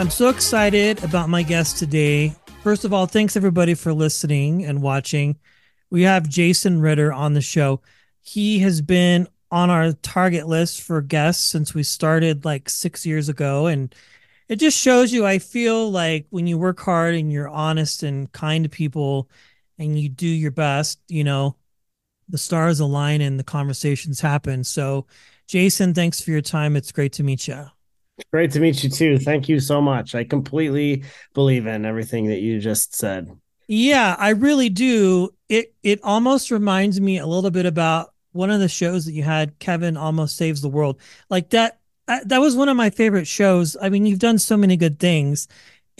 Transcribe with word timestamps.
I'm 0.00 0.08
so 0.08 0.30
excited 0.30 1.04
about 1.04 1.28
my 1.28 1.42
guest 1.42 1.76
today. 1.76 2.34
First 2.62 2.86
of 2.86 2.92
all, 2.94 3.04
thanks 3.04 3.36
everybody 3.36 3.74
for 3.74 3.92
listening 3.92 4.64
and 4.64 4.80
watching. 4.80 5.38
We 5.90 6.04
have 6.04 6.26
Jason 6.26 6.80
Ritter 6.80 7.12
on 7.12 7.34
the 7.34 7.42
show. 7.42 7.82
He 8.22 8.60
has 8.60 8.80
been 8.80 9.28
on 9.50 9.68
our 9.68 9.92
target 9.92 10.46
list 10.48 10.80
for 10.80 11.02
guests 11.02 11.44
since 11.44 11.74
we 11.74 11.82
started 11.82 12.46
like 12.46 12.70
six 12.70 13.04
years 13.04 13.28
ago. 13.28 13.66
And 13.66 13.94
it 14.48 14.56
just 14.56 14.78
shows 14.78 15.12
you, 15.12 15.26
I 15.26 15.38
feel 15.38 15.90
like 15.90 16.26
when 16.30 16.46
you 16.46 16.56
work 16.56 16.80
hard 16.80 17.14
and 17.14 17.30
you're 17.30 17.46
honest 17.46 18.02
and 18.02 18.32
kind 18.32 18.64
to 18.64 18.70
people 18.70 19.28
and 19.78 19.98
you 19.98 20.08
do 20.08 20.26
your 20.26 20.50
best, 20.50 20.98
you 21.08 21.24
know, 21.24 21.56
the 22.26 22.38
stars 22.38 22.80
align 22.80 23.20
and 23.20 23.38
the 23.38 23.44
conversations 23.44 24.18
happen. 24.18 24.64
So, 24.64 25.06
Jason, 25.46 25.92
thanks 25.92 26.22
for 26.22 26.30
your 26.30 26.40
time. 26.40 26.74
It's 26.74 26.90
great 26.90 27.12
to 27.12 27.22
meet 27.22 27.46
you. 27.46 27.66
Great 28.30 28.50
to 28.52 28.60
meet 28.60 28.82
you 28.82 28.90
too. 28.90 29.18
Thank 29.18 29.48
you 29.48 29.60
so 29.60 29.80
much. 29.80 30.14
I 30.14 30.24
completely 30.24 31.04
believe 31.34 31.66
in 31.66 31.84
everything 31.84 32.26
that 32.26 32.40
you 32.40 32.60
just 32.60 32.94
said. 32.94 33.30
Yeah, 33.68 34.16
I 34.18 34.30
really 34.30 34.68
do. 34.68 35.30
It 35.48 35.74
it 35.82 36.00
almost 36.02 36.50
reminds 36.50 37.00
me 37.00 37.18
a 37.18 37.26
little 37.26 37.50
bit 37.50 37.66
about 37.66 38.12
one 38.32 38.50
of 38.50 38.60
the 38.60 38.68
shows 38.68 39.04
that 39.06 39.12
you 39.12 39.22
had, 39.22 39.58
Kevin 39.58 39.96
Almost 39.96 40.36
Saves 40.36 40.60
the 40.60 40.68
World. 40.68 41.00
Like 41.28 41.50
that 41.50 41.80
uh, 42.08 42.20
that 42.26 42.40
was 42.40 42.56
one 42.56 42.68
of 42.68 42.76
my 42.76 42.90
favorite 42.90 43.26
shows. 43.26 43.76
I 43.80 43.88
mean, 43.88 44.06
you've 44.06 44.18
done 44.18 44.38
so 44.38 44.56
many 44.56 44.76
good 44.76 44.98
things 44.98 45.46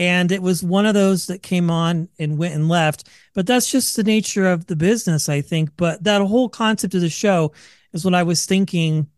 and 0.00 0.32
it 0.32 0.40
was 0.40 0.62
one 0.62 0.86
of 0.86 0.94
those 0.94 1.26
that 1.26 1.42
came 1.42 1.70
on 1.70 2.08
and 2.18 2.38
went 2.38 2.54
and 2.54 2.68
left, 2.68 3.06
but 3.34 3.46
that's 3.46 3.70
just 3.70 3.96
the 3.96 4.02
nature 4.02 4.50
of 4.50 4.66
the 4.66 4.74
business, 4.74 5.28
I 5.28 5.42
think. 5.42 5.70
But 5.76 6.02
that 6.04 6.22
whole 6.22 6.48
concept 6.48 6.94
of 6.94 7.02
the 7.02 7.10
show 7.10 7.52
is 7.92 8.02
what 8.02 8.14
I 8.14 8.22
was 8.22 8.46
thinking 8.46 9.08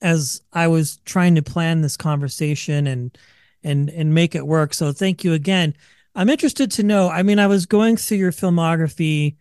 as 0.00 0.40
I 0.52 0.68
was 0.68 0.98
trying 1.04 1.34
to 1.34 1.42
plan 1.42 1.80
this 1.80 1.96
conversation 1.96 2.86
and 2.86 3.16
and 3.62 3.90
and 3.90 4.14
make 4.14 4.34
it 4.34 4.46
work. 4.46 4.74
So 4.74 4.92
thank 4.92 5.24
you 5.24 5.32
again. 5.32 5.74
I'm 6.14 6.28
interested 6.28 6.70
to 6.72 6.82
know. 6.82 7.08
I 7.08 7.22
mean, 7.22 7.38
I 7.38 7.46
was 7.46 7.66
going 7.66 7.96
through 7.96 8.18
your 8.18 8.32
filmography 8.32 9.36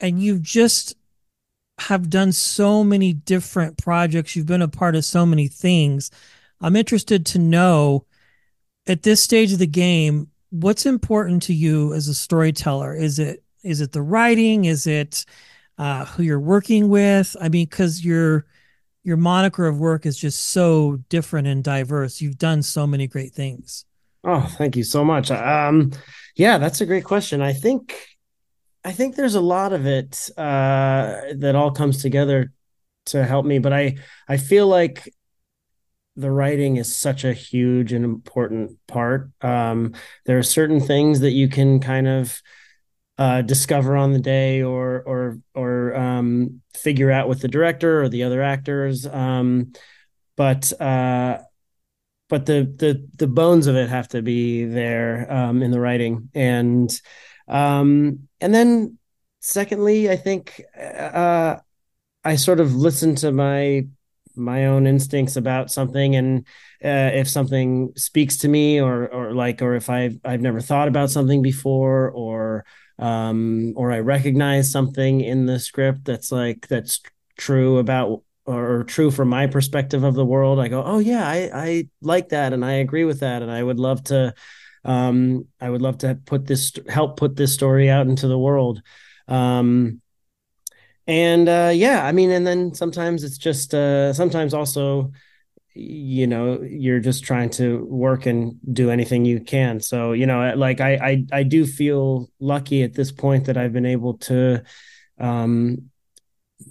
and 0.00 0.22
you 0.22 0.38
just 0.38 0.94
have 1.78 2.10
done 2.10 2.32
so 2.32 2.84
many 2.84 3.12
different 3.12 3.78
projects. 3.78 4.36
You've 4.36 4.46
been 4.46 4.62
a 4.62 4.68
part 4.68 4.94
of 4.94 5.04
so 5.04 5.26
many 5.26 5.48
things. 5.48 6.10
I'm 6.60 6.76
interested 6.76 7.26
to 7.26 7.38
know 7.38 8.06
at 8.86 9.02
this 9.02 9.22
stage 9.22 9.52
of 9.52 9.58
the 9.58 9.66
game, 9.66 10.30
what's 10.50 10.86
important 10.86 11.42
to 11.44 11.54
you 11.54 11.92
as 11.94 12.08
a 12.08 12.14
storyteller? 12.14 12.94
Is 12.94 13.18
it 13.18 13.42
is 13.62 13.80
it 13.80 13.92
the 13.92 14.02
writing? 14.02 14.64
Is 14.64 14.86
it 14.86 15.24
uh, 15.78 16.04
who 16.04 16.22
you're 16.22 16.40
working 16.40 16.88
with? 16.88 17.36
I 17.40 17.48
mean, 17.48 17.66
because 17.66 18.04
you're 18.04 18.44
your 19.04 19.16
moniker 19.16 19.66
of 19.66 19.78
work 19.78 20.06
is 20.06 20.16
just 20.16 20.44
so 20.48 20.98
different 21.08 21.48
and 21.48 21.64
diverse. 21.64 22.20
You've 22.20 22.38
done 22.38 22.62
so 22.62 22.86
many 22.86 23.06
great 23.06 23.32
things. 23.32 23.84
Oh, 24.24 24.40
thank 24.56 24.76
you 24.76 24.84
so 24.84 25.04
much. 25.04 25.30
Um, 25.30 25.90
yeah, 26.36 26.58
that's 26.58 26.80
a 26.80 26.86
great 26.86 27.04
question. 27.04 27.42
I 27.42 27.52
think, 27.52 27.96
I 28.84 28.92
think 28.92 29.16
there's 29.16 29.34
a 29.34 29.40
lot 29.40 29.72
of 29.72 29.86
it 29.86 30.30
uh, 30.36 31.20
that 31.36 31.54
all 31.56 31.72
comes 31.72 32.00
together 32.00 32.52
to 33.06 33.24
help 33.24 33.44
me, 33.44 33.58
but 33.58 33.72
I, 33.72 33.96
I 34.28 34.36
feel 34.36 34.68
like 34.68 35.12
the 36.14 36.30
writing 36.30 36.76
is 36.76 36.94
such 36.94 37.24
a 37.24 37.32
huge 37.32 37.92
and 37.92 38.04
important 38.04 38.78
part. 38.86 39.30
Um, 39.40 39.94
there 40.26 40.38
are 40.38 40.42
certain 40.44 40.80
things 40.80 41.20
that 41.20 41.32
you 41.32 41.48
can 41.48 41.80
kind 41.80 42.06
of 42.06 42.40
uh, 43.18 43.42
discover 43.42 43.96
on 43.96 44.12
the 44.12 44.18
day 44.18 44.62
or 44.62 45.02
or 45.02 45.38
or 45.54 45.94
um, 45.96 46.62
figure 46.74 47.10
out 47.10 47.28
with 47.28 47.40
the 47.40 47.48
director 47.48 48.02
or 48.02 48.08
the 48.08 48.22
other 48.22 48.42
actors. 48.42 49.06
Um, 49.06 49.72
but 50.36 50.72
uh, 50.80 51.38
but 52.28 52.46
the 52.46 52.72
the 52.78 53.06
the 53.18 53.26
bones 53.26 53.66
of 53.66 53.76
it 53.76 53.88
have 53.90 54.08
to 54.08 54.22
be 54.22 54.64
there 54.64 55.30
um, 55.30 55.62
in 55.62 55.70
the 55.70 55.80
writing, 55.80 56.30
and 56.34 56.90
um, 57.48 58.28
and 58.40 58.54
then 58.54 58.98
secondly, 59.40 60.10
I 60.10 60.16
think 60.16 60.62
uh, 60.78 61.56
I 62.24 62.36
sort 62.36 62.60
of 62.60 62.74
listen 62.74 63.14
to 63.16 63.32
my 63.32 63.86
my 64.34 64.66
own 64.66 64.86
instincts 64.86 65.36
about 65.36 65.70
something 65.70 66.16
and 66.16 66.46
uh, 66.82 67.10
if 67.12 67.28
something 67.28 67.92
speaks 67.96 68.38
to 68.38 68.48
me 68.48 68.80
or 68.80 69.06
or 69.08 69.34
like 69.34 69.60
or 69.60 69.74
if 69.74 69.90
I've 69.90 70.18
I've 70.24 70.40
never 70.40 70.60
thought 70.60 70.88
about 70.88 71.10
something 71.10 71.42
before 71.42 72.10
or 72.10 72.64
um, 73.02 73.72
or 73.76 73.90
I 73.90 73.98
recognize 73.98 74.70
something 74.70 75.20
in 75.22 75.46
the 75.46 75.58
script 75.58 76.04
that's 76.04 76.30
like 76.30 76.68
that's 76.68 77.00
true 77.36 77.78
about 77.78 78.22
or 78.46 78.84
true 78.84 79.10
from 79.10 79.28
my 79.28 79.48
perspective 79.48 80.04
of 80.04 80.14
the 80.14 80.24
world, 80.24 80.60
I 80.60 80.68
go, 80.68 80.84
oh 80.84 81.00
yeah, 81.00 81.26
I 81.26 81.50
I 81.52 81.88
like 82.00 82.28
that 82.28 82.52
and 82.52 82.64
I 82.64 82.74
agree 82.74 83.04
with 83.04 83.20
that, 83.20 83.42
and 83.42 83.50
I 83.50 83.60
would 83.60 83.80
love 83.80 84.04
to, 84.04 84.34
um, 84.84 85.46
I 85.60 85.68
would 85.68 85.82
love 85.82 85.98
to 85.98 86.14
put 86.24 86.46
this 86.46 86.72
help 86.88 87.16
put 87.16 87.34
this 87.34 87.52
story 87.52 87.90
out 87.90 88.06
into 88.06 88.28
the 88.28 88.38
world. 88.38 88.80
Um, 89.26 90.00
and 91.08 91.48
uh, 91.48 91.72
yeah, 91.74 92.06
I 92.06 92.12
mean, 92.12 92.30
and 92.30 92.46
then 92.46 92.72
sometimes 92.72 93.24
it's 93.24 93.38
just 93.38 93.74
uh, 93.74 94.12
sometimes 94.12 94.54
also 94.54 95.10
you 95.74 96.26
know 96.26 96.60
you're 96.62 97.00
just 97.00 97.24
trying 97.24 97.50
to 97.50 97.84
work 97.86 98.26
and 98.26 98.58
do 98.72 98.90
anything 98.90 99.24
you 99.24 99.40
can. 99.40 99.80
So 99.80 100.12
you 100.12 100.26
know 100.26 100.52
like 100.56 100.80
i 100.80 100.94
i, 100.94 101.24
I 101.32 101.42
do 101.42 101.66
feel 101.66 102.30
lucky 102.40 102.82
at 102.82 102.94
this 102.94 103.12
point 103.12 103.46
that 103.46 103.56
i've 103.56 103.72
been 103.72 103.86
able 103.86 104.14
to 104.18 104.62
um 105.18 105.90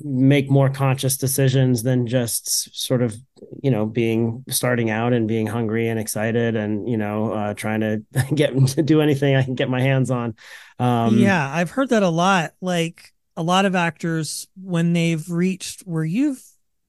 make 0.03 0.50
more 0.50 0.69
conscious 0.69 1.17
decisions 1.17 1.84
than 1.84 2.07
just 2.07 2.79
sort 2.79 3.01
of 3.01 3.16
you 3.61 3.72
know 3.72 3.85
being 3.85 4.44
starting 4.50 4.90
out 4.90 5.13
and 5.13 5.28
being 5.28 5.47
hungry 5.47 5.88
and 5.88 6.00
excited 6.00 6.56
and 6.56 6.88
you 6.88 6.97
know 6.97 7.34
uh, 7.34 7.53
trying 7.53 7.81
to 7.81 8.01
get 8.35 8.56
to 8.67 8.81
do 8.84 9.01
anything 9.01 9.35
i 9.35 9.44
can 9.44 9.56
get 9.56 9.69
my 9.69 9.81
hands 9.81 10.11
on. 10.11 10.35
Um 10.79 11.17
yeah 11.17 11.50
i've 11.53 11.72
heard 11.72 11.90
that 11.90 12.03
a 12.03 12.09
lot. 12.09 12.53
Like 12.61 13.11
a 13.38 13.44
lot 13.44 13.66
of 13.66 13.75
actors 13.75 14.47
when 14.61 14.94
they've 14.94 15.29
reached 15.29 15.81
where 15.81 16.03
you've 16.03 16.44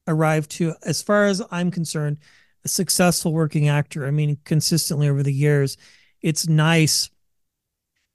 arrived 0.06 0.50
to, 0.52 0.74
as 0.82 1.02
far 1.02 1.26
as 1.26 1.42
I'm 1.50 1.70
concerned, 1.70 2.18
a 2.64 2.68
successful 2.68 3.32
working 3.32 3.68
actor. 3.68 4.06
I 4.06 4.10
mean, 4.10 4.38
consistently 4.44 5.08
over 5.08 5.22
the 5.22 5.32
years, 5.32 5.76
it's 6.20 6.48
nice 6.48 7.10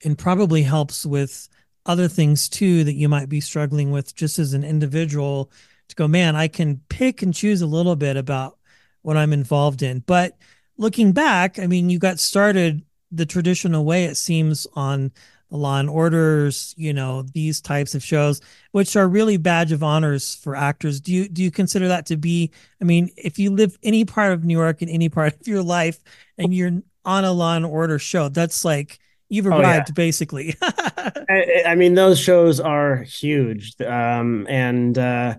and 0.04 0.16
probably 0.16 0.62
helps 0.62 1.04
with 1.04 1.48
other 1.86 2.08
things 2.08 2.48
too 2.48 2.84
that 2.84 2.94
you 2.94 3.08
might 3.08 3.28
be 3.28 3.40
struggling 3.40 3.90
with 3.90 4.14
just 4.14 4.38
as 4.38 4.54
an 4.54 4.64
individual 4.64 5.50
to 5.88 5.96
go, 5.96 6.06
man, 6.06 6.36
I 6.36 6.48
can 6.48 6.80
pick 6.88 7.22
and 7.22 7.34
choose 7.34 7.62
a 7.62 7.66
little 7.66 7.96
bit 7.96 8.16
about 8.16 8.58
what 9.02 9.16
I'm 9.16 9.32
involved 9.32 9.82
in. 9.82 10.00
But 10.00 10.36
looking 10.76 11.12
back, 11.12 11.58
I 11.58 11.66
mean, 11.66 11.88
you 11.90 11.98
got 11.98 12.18
started 12.18 12.82
the 13.10 13.26
traditional 13.26 13.84
way, 13.84 14.04
it 14.04 14.16
seems, 14.16 14.66
on 14.74 15.12
Law 15.50 15.78
and 15.78 15.88
Orders, 15.88 16.74
you 16.76 16.92
know, 16.92 17.22
these 17.22 17.60
types 17.60 17.94
of 17.94 18.02
shows, 18.02 18.40
which 18.72 18.96
are 18.96 19.08
really 19.08 19.36
badge 19.36 19.72
of 19.72 19.82
honors 19.82 20.34
for 20.34 20.54
actors. 20.54 21.00
Do 21.00 21.12
you 21.12 21.28
do 21.28 21.42
you 21.42 21.50
consider 21.50 21.88
that 21.88 22.06
to 22.06 22.16
be? 22.16 22.50
I 22.80 22.84
mean, 22.84 23.10
if 23.16 23.38
you 23.38 23.50
live 23.50 23.78
any 23.82 24.04
part 24.04 24.32
of 24.32 24.44
New 24.44 24.56
York 24.56 24.82
in 24.82 24.88
any 24.88 25.08
part 25.08 25.34
of 25.40 25.46
your 25.46 25.62
life, 25.62 25.98
and 26.36 26.52
you're 26.52 26.82
on 27.04 27.24
a 27.24 27.32
Law 27.32 27.56
and 27.56 27.64
Order 27.64 27.98
show, 27.98 28.28
that's 28.28 28.64
like 28.64 28.98
you've 29.28 29.46
arrived, 29.46 29.88
oh, 29.88 29.92
yeah. 29.92 29.94
basically. 29.94 30.54
I, 30.62 31.62
I, 31.66 31.74
mean, 31.74 31.94
those 31.94 32.18
shows 32.18 32.60
are 32.60 32.96
huge, 32.96 33.80
um, 33.80 34.46
and 34.48 34.96
uh, 34.98 35.36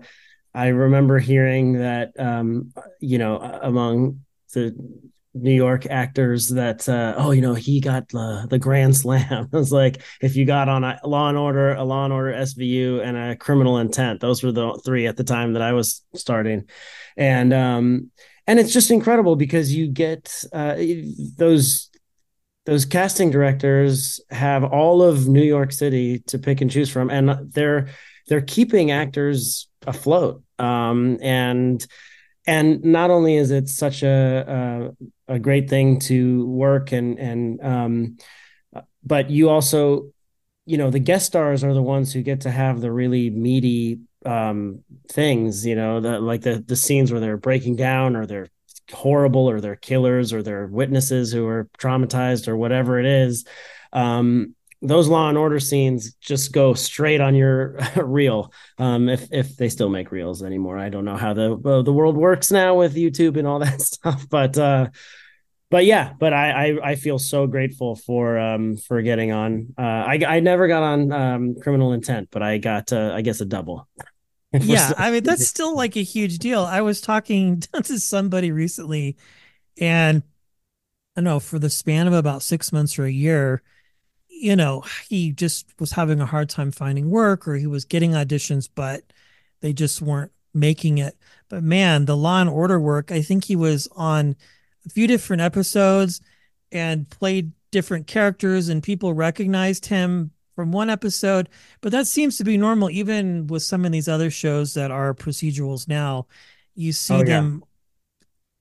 I 0.54 0.68
remember 0.68 1.18
hearing 1.18 1.74
that, 1.74 2.12
um, 2.18 2.72
you 3.00 3.18
know, 3.18 3.38
among 3.38 4.22
the 4.52 4.74
New 5.32 5.54
York 5.54 5.86
actors 5.86 6.48
that 6.48 6.88
uh, 6.88 7.14
oh 7.16 7.30
you 7.30 7.40
know 7.40 7.54
he 7.54 7.80
got 7.80 8.08
the 8.08 8.46
the 8.50 8.58
grand 8.58 8.96
slam. 8.96 9.48
I 9.52 9.56
was 9.56 9.72
like 9.72 10.02
if 10.20 10.36
you 10.36 10.44
got 10.44 10.68
on 10.68 10.84
a 10.84 10.98
Law 11.04 11.28
and 11.28 11.38
Order, 11.38 11.74
a 11.74 11.84
Law 11.84 12.04
and 12.04 12.12
Order 12.12 12.32
SVU, 12.32 13.02
and 13.02 13.16
a 13.16 13.36
Criminal 13.36 13.78
Intent, 13.78 14.20
those 14.20 14.42
were 14.42 14.52
the 14.52 14.80
three 14.84 15.06
at 15.06 15.16
the 15.16 15.24
time 15.24 15.52
that 15.52 15.62
I 15.62 15.72
was 15.72 16.04
starting, 16.14 16.68
and 17.16 17.52
um 17.52 18.10
and 18.46 18.58
it's 18.58 18.72
just 18.72 18.90
incredible 18.90 19.36
because 19.36 19.72
you 19.72 19.86
get 19.86 20.44
uh, 20.52 20.76
those 21.36 21.88
those 22.66 22.84
casting 22.84 23.30
directors 23.30 24.20
have 24.30 24.64
all 24.64 25.02
of 25.02 25.28
New 25.28 25.42
York 25.42 25.72
City 25.72 26.20
to 26.26 26.38
pick 26.38 26.60
and 26.60 26.70
choose 26.70 26.90
from, 26.90 27.10
and 27.10 27.52
they're 27.52 27.88
they're 28.26 28.40
keeping 28.40 28.90
actors 28.90 29.68
afloat. 29.86 30.42
Um, 30.58 31.18
and 31.22 31.84
and 32.46 32.82
not 32.84 33.10
only 33.10 33.36
is 33.36 33.50
it 33.50 33.68
such 33.68 34.02
a 34.02 34.92
a, 35.28 35.34
a 35.34 35.38
great 35.38 35.68
thing 35.68 35.98
to 36.00 36.46
work 36.46 36.92
and 36.92 37.18
and 37.18 37.64
um, 37.64 38.18
but 39.04 39.30
you 39.30 39.48
also 39.48 40.10
you 40.66 40.78
know 40.78 40.90
the 40.90 40.98
guest 40.98 41.26
stars 41.26 41.64
are 41.64 41.74
the 41.74 41.82
ones 41.82 42.12
who 42.12 42.22
get 42.22 42.42
to 42.42 42.50
have 42.50 42.80
the 42.80 42.92
really 42.92 43.30
meaty 43.30 44.00
um, 44.26 44.84
things 45.08 45.66
you 45.66 45.74
know 45.74 46.00
the 46.00 46.20
like 46.20 46.42
the 46.42 46.62
the 46.66 46.76
scenes 46.76 47.10
where 47.10 47.20
they're 47.20 47.36
breaking 47.36 47.76
down 47.76 48.16
or 48.16 48.26
they're 48.26 48.48
horrible 48.92 49.48
or 49.48 49.60
they're 49.60 49.76
killers 49.76 50.32
or 50.32 50.42
they're 50.42 50.66
witnesses 50.66 51.32
who 51.32 51.46
are 51.46 51.68
traumatized 51.78 52.48
or 52.48 52.56
whatever 52.56 52.98
it 52.98 53.06
is. 53.06 53.44
Um, 53.92 54.54
those 54.82 55.08
law 55.08 55.28
and 55.28 55.36
order 55.36 55.60
scenes 55.60 56.14
just 56.14 56.52
go 56.52 56.72
straight 56.72 57.20
on 57.20 57.34
your 57.34 57.78
reel 57.96 58.52
um, 58.78 59.08
if 59.08 59.28
if 59.30 59.56
they 59.56 59.68
still 59.68 59.90
make 59.90 60.10
reels 60.10 60.42
anymore. 60.42 60.78
I 60.78 60.88
don't 60.88 61.04
know 61.04 61.16
how 61.16 61.34
the 61.34 61.52
uh, 61.54 61.82
the 61.82 61.92
world 61.92 62.16
works 62.16 62.50
now 62.50 62.76
with 62.76 62.94
youtube 62.94 63.36
and 63.36 63.46
all 63.46 63.58
that 63.58 63.80
stuff 63.92 64.26
but 64.28 64.56
uh 64.56 64.88
but 65.70 65.84
yeah 65.84 66.12
but 66.18 66.32
i 66.32 66.68
i, 66.68 66.90
I 66.90 66.94
feel 66.94 67.18
so 67.18 67.46
grateful 67.46 67.94
for 67.94 68.38
um 68.38 68.76
for 68.76 69.02
getting 69.02 69.32
on. 69.32 69.74
Uh 69.78 69.82
i 69.82 70.20
i 70.26 70.40
never 70.40 70.66
got 70.66 70.82
on 70.82 71.12
um 71.12 71.54
criminal 71.60 71.92
intent 71.92 72.28
but 72.30 72.42
i 72.42 72.58
got 72.58 72.92
uh, 72.92 73.12
i 73.14 73.22
guess 73.22 73.40
a 73.40 73.46
double. 73.46 73.88
Yeah, 74.52 74.92
I 74.98 75.12
mean 75.12 75.22
that's 75.22 75.46
still 75.46 75.76
like 75.76 75.96
a 75.96 76.02
huge 76.02 76.38
deal. 76.38 76.64
I 76.64 76.80
was 76.80 77.00
talking 77.00 77.60
to 77.84 78.00
somebody 78.00 78.50
recently, 78.50 79.16
and 79.80 80.24
I 81.14 81.20
don't 81.20 81.24
know 81.24 81.38
for 81.38 81.60
the 81.60 81.70
span 81.70 82.08
of 82.08 82.14
about 82.14 82.42
six 82.42 82.72
months 82.72 82.98
or 82.98 83.04
a 83.04 83.12
year, 83.12 83.62
you 84.40 84.56
know, 84.56 84.82
he 85.08 85.32
just 85.32 85.66
was 85.78 85.92
having 85.92 86.20
a 86.20 86.26
hard 86.26 86.48
time 86.48 86.70
finding 86.70 87.10
work, 87.10 87.46
or 87.46 87.56
he 87.56 87.66
was 87.66 87.84
getting 87.84 88.12
auditions, 88.12 88.68
but 88.74 89.02
they 89.60 89.72
just 89.72 90.00
weren't 90.00 90.32
making 90.54 90.98
it. 90.98 91.16
But 91.48 91.62
man, 91.62 92.06
the 92.06 92.16
Law 92.16 92.40
and 92.40 92.48
Order 92.48 92.80
work, 92.80 93.12
I 93.12 93.22
think 93.22 93.44
he 93.44 93.56
was 93.56 93.86
on 93.94 94.36
a 94.86 94.88
few 94.88 95.06
different 95.06 95.42
episodes 95.42 96.20
and 96.72 97.08
played 97.10 97.52
different 97.70 98.06
characters, 98.06 98.68
and 98.68 98.82
people 98.82 99.12
recognized 99.12 99.86
him 99.86 100.30
from 100.56 100.72
one 100.72 100.90
episode, 100.90 101.48
but 101.80 101.92
that 101.92 102.06
seems 102.06 102.36
to 102.36 102.44
be 102.44 102.58
normal 102.58 102.90
even 102.90 103.46
with 103.46 103.62
some 103.62 103.84
of 103.84 103.92
these 103.92 104.08
other 104.08 104.30
shows 104.30 104.74
that 104.74 104.90
are 104.90 105.14
procedurals 105.14 105.88
now. 105.88 106.26
You 106.74 106.90
oh, 106.90 106.92
see 106.92 107.14
oh, 107.14 107.24
them 107.24 107.64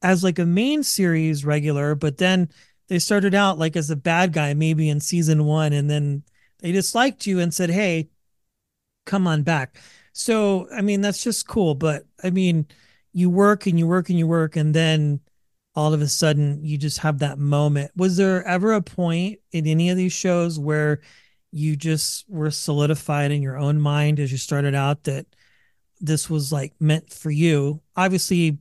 as 0.02 0.24
like 0.24 0.40
a 0.40 0.46
main 0.46 0.84
series 0.84 1.44
regular, 1.44 1.96
but 1.96 2.18
then 2.18 2.50
they 2.90 3.00
started 3.00 3.34
out 3.36 3.58
like 3.58 3.76
as 3.76 3.90
a 3.90 3.96
bad 3.96 4.34
guy 4.34 4.54
maybe 4.54 4.90
in 4.90 5.00
season 5.00 5.46
1 5.46 5.74
and 5.74 5.90
then 5.90 6.24
they 6.60 6.72
disliked 6.74 7.26
you 7.26 7.40
and 7.40 7.54
said, 7.54 7.70
"Hey, 7.70 8.10
come 9.06 9.28
on 9.28 9.44
back." 9.44 9.78
So, 10.14 10.68
I 10.72 10.82
mean, 10.82 11.02
that's 11.02 11.24
just 11.24 11.48
cool, 11.48 11.76
but 11.76 12.06
I 12.24 12.30
mean, 12.32 12.68
you 13.14 13.30
work 13.30 13.66
and 13.68 13.80
you 13.80 13.88
work 13.88 14.10
and 14.10 14.20
you 14.20 14.28
work 14.28 14.56
and 14.58 14.74
then 14.76 15.22
all 15.76 15.94
of 15.94 16.02
a 16.02 16.08
sudden 16.08 16.64
you 16.66 16.78
just 16.78 17.00
have 17.00 17.20
that 17.20 17.40
moment. 17.40 17.92
Was 17.96 18.18
there 18.18 18.44
ever 18.46 18.74
a 18.74 18.82
point 18.82 19.40
in 19.52 19.68
any 19.68 19.90
of 19.90 19.98
these 19.98 20.14
shows 20.14 20.60
where 20.60 21.02
you 21.52 21.76
just 21.76 22.30
were 22.30 22.52
solidified 22.52 23.32
in 23.32 23.42
your 23.42 23.58
own 23.58 23.80
mind 23.80 24.20
as 24.20 24.32
you 24.32 24.38
started 24.38 24.76
out 24.76 25.04
that 25.04 25.26
this 26.00 26.30
was 26.30 26.52
like 26.52 26.74
meant 26.80 27.12
for 27.12 27.32
you 27.32 27.82
obviously 27.96 28.58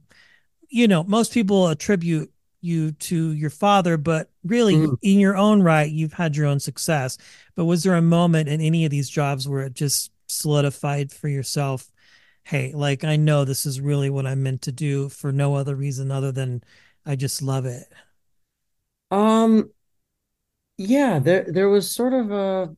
you 0.69 0.89
know 0.89 1.05
most 1.05 1.33
people 1.33 1.69
attribute 1.69 2.33
you 2.61 2.93
to 2.93 3.33
your 3.33 3.51
father 3.51 3.97
but 3.97 4.31
really 4.45 4.75
mm. 4.75 4.97
in 5.03 5.19
your 5.19 5.37
own 5.37 5.63
right 5.63 5.91
you've 5.91 6.13
had 6.13 6.37
your 6.37 6.47
own 6.47 6.59
success 6.59 7.17
but 7.55 7.65
was 7.65 7.83
there 7.83 7.95
a 7.95 8.03
moment 8.03 8.49
in 8.49 8.61
any 8.61 8.85
of 8.85 8.91
these 8.91 9.09
jobs 9.09 9.49
where 9.49 9.63
it 9.63 9.75
just 9.75 10.11
solidified 10.27 11.13
for 11.13 11.29
yourself 11.29 11.91
hey 12.43 12.73
like 12.75 13.05
i 13.05 13.17
know 13.17 13.45
this 13.45 13.65
is 13.65 13.81
really 13.81 14.11
what 14.11 14.27
i'm 14.27 14.43
meant 14.43 14.63
to 14.63 14.73
do 14.73 15.09
for 15.09 15.33
no 15.33 15.55
other 15.55 15.75
reason 15.75 16.11
other 16.11 16.33
than 16.33 16.63
i 17.07 17.15
just 17.15 17.43
love 17.43 17.65
it 17.65 17.87
um 19.11 19.71
yeah, 20.79 21.19
there 21.19 21.45
there 21.49 21.69
was 21.69 21.91
sort 21.91 22.15
of 22.15 22.31
a 22.31 22.75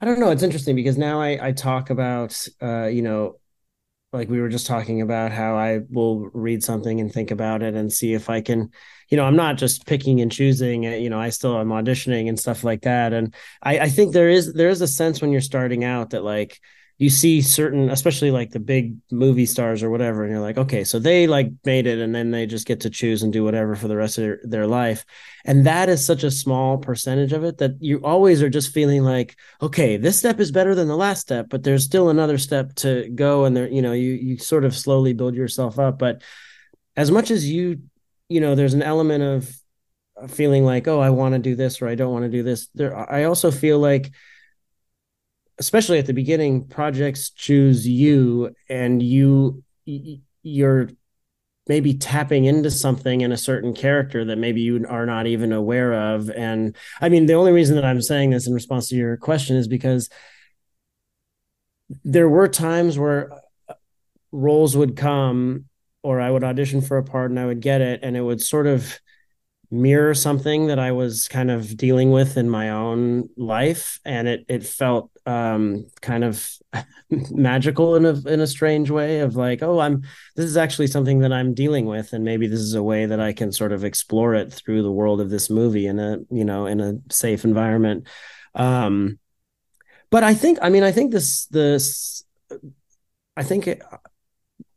I 0.00 0.04
don't 0.04 0.18
know, 0.18 0.30
it's 0.32 0.42
interesting 0.42 0.74
because 0.74 0.98
now 0.98 1.20
I 1.20 1.48
I 1.48 1.52
talk 1.52 1.90
about 1.90 2.36
uh, 2.60 2.86
you 2.86 3.02
know, 3.02 3.36
like 4.12 4.28
we 4.28 4.40
were 4.40 4.48
just 4.48 4.66
talking 4.66 5.00
about 5.00 5.32
how 5.32 5.56
I 5.56 5.80
will 5.90 6.30
read 6.34 6.62
something 6.62 7.00
and 7.00 7.10
think 7.10 7.30
about 7.30 7.62
it 7.62 7.74
and 7.74 7.92
see 7.92 8.12
if 8.12 8.28
I 8.28 8.42
can, 8.42 8.70
you 9.08 9.16
know, 9.16 9.24
I'm 9.24 9.36
not 9.36 9.56
just 9.56 9.86
picking 9.86 10.20
and 10.20 10.30
choosing, 10.30 10.86
uh, 10.86 10.90
you 10.90 11.08
know, 11.08 11.18
I 11.18 11.30
still 11.30 11.58
am 11.58 11.68
auditioning 11.68 12.28
and 12.28 12.38
stuff 12.38 12.62
like 12.62 12.82
that. 12.82 13.12
And 13.14 13.34
I, 13.62 13.80
I 13.80 13.88
think 13.88 14.12
there 14.12 14.28
is 14.28 14.52
there 14.52 14.68
is 14.68 14.82
a 14.82 14.86
sense 14.86 15.20
when 15.20 15.32
you're 15.32 15.40
starting 15.40 15.84
out 15.84 16.10
that 16.10 16.24
like 16.24 16.60
you 17.02 17.10
see 17.10 17.42
certain 17.42 17.90
especially 17.90 18.30
like 18.30 18.52
the 18.52 18.60
big 18.60 18.96
movie 19.10 19.44
stars 19.44 19.82
or 19.82 19.90
whatever 19.90 20.22
and 20.22 20.30
you're 20.30 20.40
like 20.40 20.56
okay 20.56 20.84
so 20.84 21.00
they 21.00 21.26
like 21.26 21.50
made 21.64 21.88
it 21.88 21.98
and 21.98 22.14
then 22.14 22.30
they 22.30 22.46
just 22.46 22.64
get 22.64 22.78
to 22.78 22.90
choose 22.90 23.24
and 23.24 23.32
do 23.32 23.42
whatever 23.42 23.74
for 23.74 23.88
the 23.88 23.96
rest 23.96 24.18
of 24.18 24.22
their, 24.22 24.40
their 24.44 24.66
life. 24.68 25.04
And 25.44 25.66
that 25.66 25.88
is 25.88 26.06
such 26.06 26.22
a 26.22 26.30
small 26.30 26.78
percentage 26.78 27.32
of 27.32 27.42
it 27.42 27.58
that 27.58 27.72
you 27.80 28.00
always 28.04 28.40
are 28.40 28.48
just 28.48 28.72
feeling 28.72 29.02
like 29.02 29.36
okay 29.60 29.96
this 29.96 30.16
step 30.16 30.38
is 30.38 30.52
better 30.52 30.76
than 30.76 30.86
the 30.86 30.96
last 30.96 31.22
step 31.22 31.48
but 31.50 31.64
there's 31.64 31.84
still 31.84 32.08
another 32.08 32.38
step 32.38 32.72
to 32.76 33.08
go 33.08 33.46
and 33.46 33.56
there 33.56 33.66
you 33.66 33.82
know 33.82 33.92
you 33.92 34.12
you 34.12 34.38
sort 34.38 34.64
of 34.64 34.76
slowly 34.76 35.12
build 35.12 35.34
yourself 35.34 35.80
up. 35.80 35.98
But 35.98 36.22
as 36.94 37.10
much 37.10 37.32
as 37.32 37.50
you 37.50 37.80
you 38.28 38.40
know 38.40 38.54
there's 38.54 38.74
an 38.74 38.82
element 38.82 39.24
of 39.24 40.30
feeling 40.30 40.64
like 40.64 40.86
oh 40.86 41.00
i 41.00 41.10
want 41.10 41.32
to 41.34 41.40
do 41.40 41.56
this 41.56 41.82
or 41.82 41.88
i 41.88 41.96
don't 41.96 42.12
want 42.12 42.24
to 42.24 42.30
do 42.30 42.44
this 42.44 42.68
there 42.74 42.94
i 43.10 43.24
also 43.24 43.50
feel 43.50 43.80
like 43.80 44.12
especially 45.58 45.98
at 45.98 46.06
the 46.06 46.14
beginning 46.14 46.66
projects 46.66 47.30
choose 47.30 47.86
you 47.86 48.54
and 48.68 49.02
you 49.02 49.62
you're 50.42 50.88
maybe 51.68 51.94
tapping 51.94 52.44
into 52.44 52.70
something 52.70 53.20
in 53.20 53.30
a 53.30 53.36
certain 53.36 53.72
character 53.72 54.24
that 54.24 54.36
maybe 54.36 54.60
you 54.60 54.84
are 54.88 55.06
not 55.06 55.26
even 55.26 55.52
aware 55.52 56.14
of. 56.14 56.30
And 56.30 56.76
i 57.00 57.08
mean 57.08 57.26
the 57.26 57.34
only 57.34 57.52
reason 57.52 57.76
that 57.76 57.84
i'm 57.84 58.02
saying 58.02 58.30
this 58.30 58.46
in 58.46 58.54
response 58.54 58.88
to 58.88 58.96
your 58.96 59.16
question 59.16 59.56
is 59.56 59.68
because 59.68 60.08
there 62.04 62.28
were 62.28 62.48
times 62.48 62.98
where 62.98 63.32
uh, 63.68 63.74
roles 64.30 64.76
would 64.76 64.96
come 64.96 65.66
or 66.02 66.20
i 66.20 66.30
would 66.30 66.42
audition 66.42 66.80
for 66.80 66.96
a 66.96 67.04
part 67.04 67.30
and 67.30 67.38
i 67.38 67.44
would 67.44 67.60
get 67.60 67.80
it 67.80 68.00
and 68.02 68.16
it 68.16 68.22
would 68.22 68.40
sort 68.40 68.66
of 68.66 68.98
mirror 69.72 70.14
something 70.14 70.66
that 70.66 70.78
I 70.78 70.92
was 70.92 71.26
kind 71.28 71.50
of 71.50 71.76
dealing 71.76 72.12
with 72.12 72.36
in 72.36 72.48
my 72.48 72.70
own 72.70 73.30
life, 73.36 73.98
and 74.04 74.28
it 74.28 74.44
it 74.48 74.64
felt 74.64 75.10
um, 75.26 75.86
kind 76.00 76.24
of 76.24 76.46
magical 77.10 77.96
in 77.96 78.04
a 78.04 78.14
in 78.28 78.40
a 78.40 78.46
strange 78.46 78.90
way 78.90 79.20
of 79.20 79.36
like, 79.36 79.62
oh, 79.62 79.78
I'm 79.80 80.02
this 80.36 80.46
is 80.46 80.56
actually 80.56 80.88
something 80.88 81.20
that 81.20 81.32
I'm 81.32 81.54
dealing 81.54 81.86
with, 81.86 82.12
and 82.12 82.24
maybe 82.24 82.46
this 82.46 82.60
is 82.60 82.74
a 82.74 82.82
way 82.82 83.06
that 83.06 83.20
I 83.20 83.32
can 83.32 83.52
sort 83.52 83.72
of 83.72 83.84
explore 83.84 84.34
it 84.34 84.52
through 84.52 84.82
the 84.82 84.92
world 84.92 85.20
of 85.20 85.30
this 85.30 85.50
movie 85.50 85.86
in 85.86 85.98
a 85.98 86.18
you 86.30 86.44
know 86.44 86.66
in 86.66 86.80
a 86.80 86.94
safe 87.10 87.44
environment. 87.44 88.06
Um, 88.54 89.18
but 90.10 90.22
I 90.22 90.34
think, 90.34 90.58
I 90.60 90.68
mean, 90.68 90.82
I 90.82 90.92
think 90.92 91.12
this 91.12 91.46
this 91.46 92.24
I 93.36 93.42
think. 93.42 93.66
It, 93.66 93.82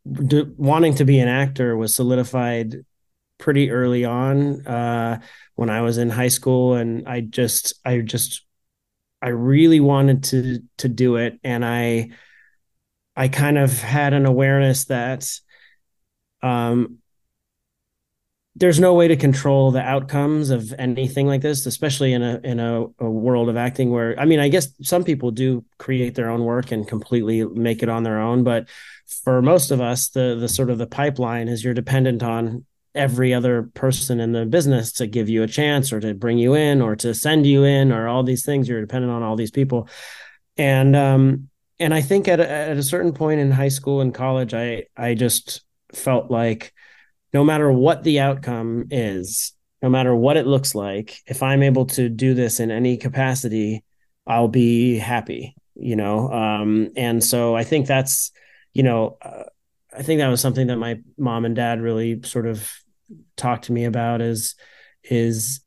wanting 0.05 0.93
to 0.93 1.03
be 1.03 1.19
an 1.19 1.27
actor 1.27 1.75
was 1.75 1.95
solidified 1.95 2.85
pretty 3.37 3.71
early 3.71 4.05
on 4.05 4.65
uh, 4.65 5.19
when 5.55 5.69
I 5.69 5.81
was 5.81 5.97
in 5.97 6.09
high 6.09 6.29
school, 6.29 6.75
and 6.75 7.07
I 7.07 7.21
just 7.21 7.73
I 7.83 7.99
just 7.99 8.44
I 9.25 9.29
really 9.29 9.79
wanted 9.79 10.23
to 10.25 10.59
to 10.77 10.87
do 10.87 11.15
it, 11.15 11.39
and 11.43 11.65
I 11.65 12.09
I 13.15 13.27
kind 13.27 13.57
of 13.57 13.81
had 13.81 14.13
an 14.13 14.27
awareness 14.27 14.85
that 14.85 15.27
um, 16.43 16.99
there's 18.55 18.79
no 18.79 18.93
way 18.93 19.07
to 19.07 19.15
control 19.15 19.71
the 19.71 19.81
outcomes 19.81 20.51
of 20.51 20.75
anything 20.77 21.25
like 21.25 21.41
this, 21.41 21.65
especially 21.65 22.13
in 22.13 22.21
a 22.21 22.39
in 22.43 22.59
a, 22.59 22.83
a, 22.99 23.09
world 23.09 23.49
of 23.49 23.57
acting 23.57 23.89
where 23.89 24.13
I 24.19 24.25
mean, 24.25 24.39
I 24.39 24.47
guess 24.47 24.67
some 24.83 25.03
people 25.03 25.31
do 25.31 25.65
create 25.79 26.13
their 26.13 26.29
own 26.29 26.43
work 26.43 26.71
and 26.71 26.87
completely 26.87 27.43
make 27.43 27.81
it 27.81 27.89
on 27.89 28.03
their 28.03 28.19
own, 28.19 28.43
but 28.43 28.69
for 29.23 29.41
most 29.41 29.71
of 29.71 29.81
us, 29.81 30.09
the 30.09 30.37
the 30.39 30.47
sort 30.47 30.69
of 30.69 30.77
the 30.77 30.85
pipeline 30.85 31.47
is 31.47 31.63
you're 31.63 31.73
dependent 31.73 32.21
on 32.21 32.63
every 32.95 33.33
other 33.33 33.69
person 33.73 34.19
in 34.19 34.31
the 34.31 34.45
business 34.45 34.91
to 34.93 35.07
give 35.07 35.29
you 35.29 35.43
a 35.43 35.47
chance 35.47 35.91
or 35.93 35.99
to 35.99 36.13
bring 36.13 36.37
you 36.37 36.53
in 36.53 36.81
or 36.81 36.95
to 36.95 37.13
send 37.13 37.45
you 37.45 37.63
in 37.63 37.91
or 37.91 38.07
all 38.07 38.23
these 38.23 38.45
things. 38.45 38.67
You're 38.67 38.81
dependent 38.81 39.11
on 39.11 39.23
all 39.23 39.35
these 39.35 39.51
people. 39.51 39.87
And 40.57 40.95
um 40.95 41.49
and 41.79 41.93
i 41.93 42.01
think 42.01 42.27
at 42.27 42.39
a, 42.39 42.49
at 42.49 42.77
a 42.77 42.83
certain 42.83 43.13
point 43.13 43.39
in 43.39 43.51
high 43.51 43.69
school 43.69 44.01
and 44.01 44.13
college 44.13 44.53
i 44.53 44.83
i 44.95 45.13
just 45.13 45.63
felt 45.93 46.31
like 46.31 46.73
no 47.33 47.43
matter 47.43 47.71
what 47.71 48.03
the 48.03 48.19
outcome 48.19 48.85
is 48.91 49.53
no 49.81 49.89
matter 49.89 50.15
what 50.15 50.37
it 50.37 50.47
looks 50.47 50.75
like 50.75 51.19
if 51.27 51.43
i'm 51.43 51.63
able 51.63 51.85
to 51.85 52.09
do 52.09 52.33
this 52.33 52.59
in 52.59 52.71
any 52.71 52.97
capacity 52.97 53.83
i'll 54.27 54.47
be 54.47 54.97
happy 54.97 55.55
you 55.77 55.97
know? 55.97 56.31
Um 56.31 56.89
and 56.95 57.23
so 57.23 57.55
i 57.55 57.63
think 57.63 57.87
that's 57.87 58.31
you 58.73 58.83
know 58.83 59.17
uh, 59.21 59.43
I 59.97 60.03
think 60.03 60.19
that 60.19 60.27
was 60.27 60.41
something 60.41 60.67
that 60.67 60.75
my 60.75 60.99
mom 61.17 61.45
and 61.45 61.55
dad 61.55 61.79
really 61.79 62.21
sort 62.23 62.47
of 62.47 62.69
talked 63.37 63.65
to 63.65 63.71
me 63.71 63.85
about 63.85 64.21
is 64.21 64.55
is 65.03 65.61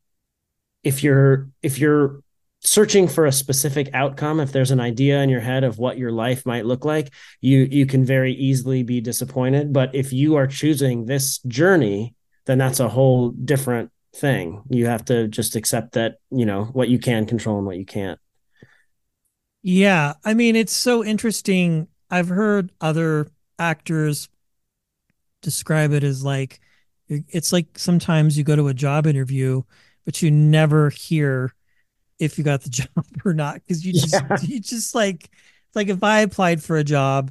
if 0.83 1.03
you're 1.03 1.49
if 1.63 1.79
you're 1.79 2.23
searching 2.61 3.07
for 3.07 3.25
a 3.27 3.33
specific 3.33 3.89
outcome 3.95 4.41
if 4.41 4.51
there's 4.51 4.73
an 4.73 4.81
idea 4.81 5.23
in 5.23 5.29
your 5.29 5.41
head 5.41 5.63
of 5.63 5.79
what 5.79 5.97
your 5.97 6.11
life 6.11 6.45
might 6.45 6.67
look 6.67 6.85
like 6.85 7.13
you 7.41 7.61
you 7.71 7.87
can 7.87 8.05
very 8.05 8.33
easily 8.33 8.83
be 8.83 9.01
disappointed. 9.01 9.73
But 9.73 9.95
if 9.95 10.13
you 10.13 10.37
are 10.37 10.47
choosing 10.47 11.07
this 11.07 11.39
journey 11.41 12.15
then 12.47 12.59
that's 12.59 12.81
a 12.81 12.89
whole 12.89 13.31
different 13.31 13.91
thing. 14.17 14.63
You 14.71 14.87
have 14.87 15.05
to 15.07 15.29
just 15.29 15.55
accept 15.55 15.93
that 15.93 16.17
you 16.31 16.47
know 16.47 16.65
what 16.65 16.89
you 16.89 16.99
can 16.99 17.27
control 17.27 17.59
and 17.59 17.67
what 17.67 17.79
you 17.79 17.85
can't. 17.85 18.19
Yeah. 19.63 20.15
I 20.25 20.35
mean 20.35 20.57
it's 20.57 20.73
so 20.73 21.05
interesting. 21.05 21.89
I've 22.11 22.29
heard 22.29 22.73
other 22.81 23.29
actors 23.59 24.29
describe 25.43 25.93
it 25.93 26.03
as 26.03 26.25
like 26.25 26.61
it's 27.09 27.53
like 27.53 27.79
sometimes 27.79 28.37
you 28.37 28.45
go 28.45 28.57
to 28.57 28.69
a 28.69 28.75
job 28.75 29.07
interview 29.07 29.63
but 30.05 30.23
you 30.23 30.31
never 30.31 30.91
hear 30.91 31.55
if 32.19 32.39
you 32.39 32.45
got 32.45 32.63
the 32.63 32.71
job 32.71 32.89
or 33.25 33.35
not 33.35 33.55
because 33.55 33.85
you 33.85 33.93
just 33.93 34.13
yeah. 34.13 34.37
you 34.43 34.61
just 34.61 34.95
like 34.95 35.31
like 35.75 35.89
if 35.89 36.03
I 36.03 36.21
applied 36.21 36.63
for 36.63 36.77
a 36.77 36.85
job 36.85 37.31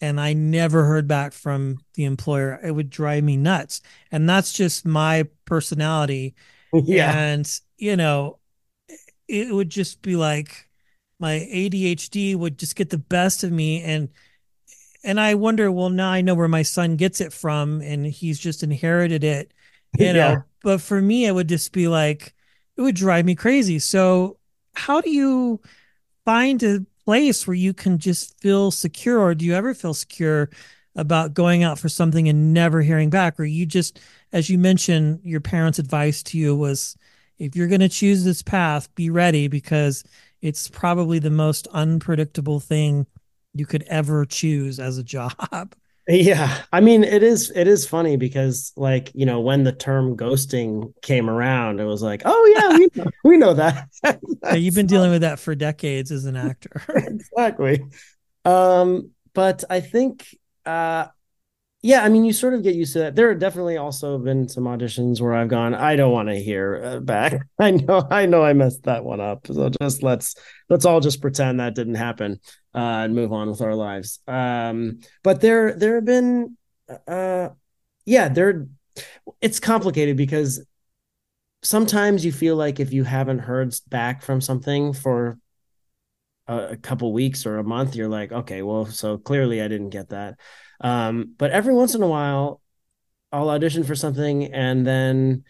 and 0.00 0.20
I 0.20 0.32
never 0.32 0.84
heard 0.84 1.08
back 1.08 1.32
from 1.32 1.78
the 1.94 2.04
employer, 2.04 2.60
it 2.62 2.70
would 2.70 2.90
drive 2.90 3.24
me 3.24 3.36
nuts. 3.36 3.80
And 4.12 4.28
that's 4.28 4.52
just 4.52 4.86
my 4.86 5.26
personality. 5.44 6.34
Yeah. 6.70 7.18
And 7.18 7.50
you 7.78 7.96
know, 7.96 8.40
it 9.26 9.54
would 9.54 9.70
just 9.70 10.02
be 10.02 10.16
like 10.16 10.68
my 11.18 11.48
ADHD 11.50 12.36
would 12.36 12.58
just 12.58 12.76
get 12.76 12.90
the 12.90 12.98
best 12.98 13.42
of 13.42 13.50
me 13.50 13.82
and 13.82 14.10
and 15.04 15.20
I 15.20 15.34
wonder, 15.34 15.70
well, 15.70 15.90
now 15.90 16.10
I 16.10 16.20
know 16.20 16.34
where 16.34 16.48
my 16.48 16.62
son 16.62 16.96
gets 16.96 17.20
it 17.20 17.32
from 17.32 17.80
and 17.80 18.06
he's 18.06 18.38
just 18.38 18.62
inherited 18.62 19.24
it, 19.24 19.52
you 19.98 20.06
know. 20.12 20.18
Yeah. 20.18 20.42
But 20.62 20.80
for 20.80 21.00
me, 21.00 21.26
it 21.26 21.32
would 21.32 21.48
just 21.48 21.72
be 21.72 21.88
like 21.88 22.34
it 22.76 22.82
would 22.82 22.96
drive 22.96 23.24
me 23.24 23.34
crazy. 23.34 23.78
So 23.78 24.38
how 24.74 25.00
do 25.00 25.10
you 25.10 25.60
find 26.24 26.62
a 26.62 26.84
place 27.04 27.46
where 27.46 27.54
you 27.54 27.72
can 27.72 27.98
just 27.98 28.38
feel 28.40 28.70
secure 28.70 29.18
or 29.18 29.34
do 29.34 29.44
you 29.44 29.54
ever 29.54 29.72
feel 29.74 29.94
secure 29.94 30.50
about 30.94 31.32
going 31.32 31.62
out 31.62 31.78
for 31.78 31.88
something 31.88 32.28
and 32.28 32.52
never 32.52 32.82
hearing 32.82 33.08
back 33.08 33.40
or 33.40 33.44
you 33.44 33.64
just 33.64 33.98
as 34.32 34.50
you 34.50 34.58
mentioned 34.58 35.20
your 35.24 35.40
parents 35.40 35.78
advice 35.78 36.22
to 36.22 36.36
you 36.36 36.54
was 36.54 36.98
if 37.38 37.56
you're 37.56 37.68
going 37.68 37.80
to 37.80 37.88
choose 37.88 38.24
this 38.24 38.42
path 38.42 38.94
be 38.94 39.08
ready 39.08 39.48
because 39.48 40.04
it's 40.42 40.68
probably 40.68 41.18
the 41.18 41.30
most 41.30 41.66
unpredictable 41.68 42.60
thing 42.60 43.06
you 43.58 43.66
could 43.66 43.82
ever 43.84 44.24
choose 44.24 44.78
as 44.78 44.98
a 44.98 45.02
job 45.02 45.32
Yeah, 46.10 46.62
I 46.72 46.80
mean 46.80 47.04
it 47.04 47.22
is 47.22 47.52
it 47.54 47.68
is 47.68 47.86
funny 47.86 48.16
because 48.16 48.72
like 48.76 49.10
you 49.14 49.26
know 49.26 49.40
when 49.40 49.64
the 49.64 49.72
term 49.72 50.16
ghosting 50.16 50.94
came 51.02 51.28
around, 51.28 51.80
it 51.80 51.84
was 51.84 52.02
like, 52.02 52.22
oh 52.24 52.54
yeah, 52.56 52.78
we 52.78 52.88
know, 52.94 53.10
we 53.24 53.36
know 53.36 53.52
that. 53.52 53.88
yeah, 54.42 54.54
you've 54.54 54.74
been 54.74 54.86
dealing 54.86 55.10
with 55.10 55.20
that 55.20 55.38
for 55.38 55.54
decades 55.54 56.10
as 56.10 56.24
an 56.24 56.34
actor. 56.34 56.82
exactly. 56.94 57.84
Um, 58.46 59.10
but 59.34 59.64
I 59.68 59.80
think, 59.80 60.26
uh, 60.64 61.08
yeah, 61.82 62.02
I 62.02 62.08
mean 62.08 62.24
you 62.24 62.32
sort 62.32 62.54
of 62.54 62.62
get 62.62 62.74
used 62.74 62.92
to 62.94 63.00
that. 63.00 63.14
There 63.14 63.28
have 63.30 63.38
definitely 63.38 63.76
also 63.76 64.18
been 64.18 64.48
some 64.48 64.64
auditions 64.64 65.20
where 65.20 65.34
I've 65.34 65.48
gone, 65.48 65.74
I 65.74 65.96
don't 65.96 66.12
want 66.12 66.28
to 66.28 66.34
hear 66.34 66.82
uh, 66.84 67.00
back. 67.00 67.46
I 67.58 67.70
know, 67.72 68.06
I 68.10 68.26
know, 68.26 68.42
I 68.44 68.52
messed 68.52 68.84
that 68.84 69.04
one 69.04 69.20
up. 69.20 69.46
So 69.46 69.70
just 69.80 70.02
let's 70.02 70.34
let's 70.68 70.84
all 70.84 71.00
just 71.00 71.20
pretend 71.20 71.60
that 71.60 71.74
didn't 71.74 71.94
happen 71.94 72.40
uh, 72.74 73.04
and 73.04 73.14
move 73.14 73.32
on 73.32 73.48
with 73.48 73.60
our 73.60 73.74
lives. 73.74 74.20
Um, 74.26 75.00
but 75.22 75.40
there 75.40 75.74
there 75.74 75.96
have 75.96 76.04
been 76.04 76.56
uh, 77.06 77.50
yeah, 78.04 78.28
there 78.28 78.66
it's 79.40 79.60
complicated 79.60 80.16
because 80.16 80.64
sometimes 81.62 82.24
you 82.24 82.32
feel 82.32 82.56
like 82.56 82.80
if 82.80 82.92
you 82.92 83.04
haven't 83.04 83.40
heard 83.40 83.74
back 83.88 84.22
from 84.22 84.40
something 84.40 84.92
for 84.92 85.38
a, 86.46 86.68
a 86.70 86.76
couple 86.76 87.12
weeks 87.12 87.46
or 87.46 87.58
a 87.58 87.64
month, 87.64 87.94
you're 87.94 88.08
like, 88.08 88.32
okay, 88.32 88.62
well, 88.62 88.86
so 88.86 89.18
clearly 89.18 89.62
I 89.62 89.68
didn't 89.68 89.90
get 89.90 90.10
that. 90.10 90.38
Um, 90.80 91.34
but 91.36 91.50
every 91.50 91.74
once 91.74 91.94
in 91.94 92.02
a 92.02 92.08
while, 92.08 92.60
I'll 93.32 93.50
audition 93.50 93.84
for 93.84 93.94
something 93.94 94.52
and 94.52 94.86
then 94.86 95.44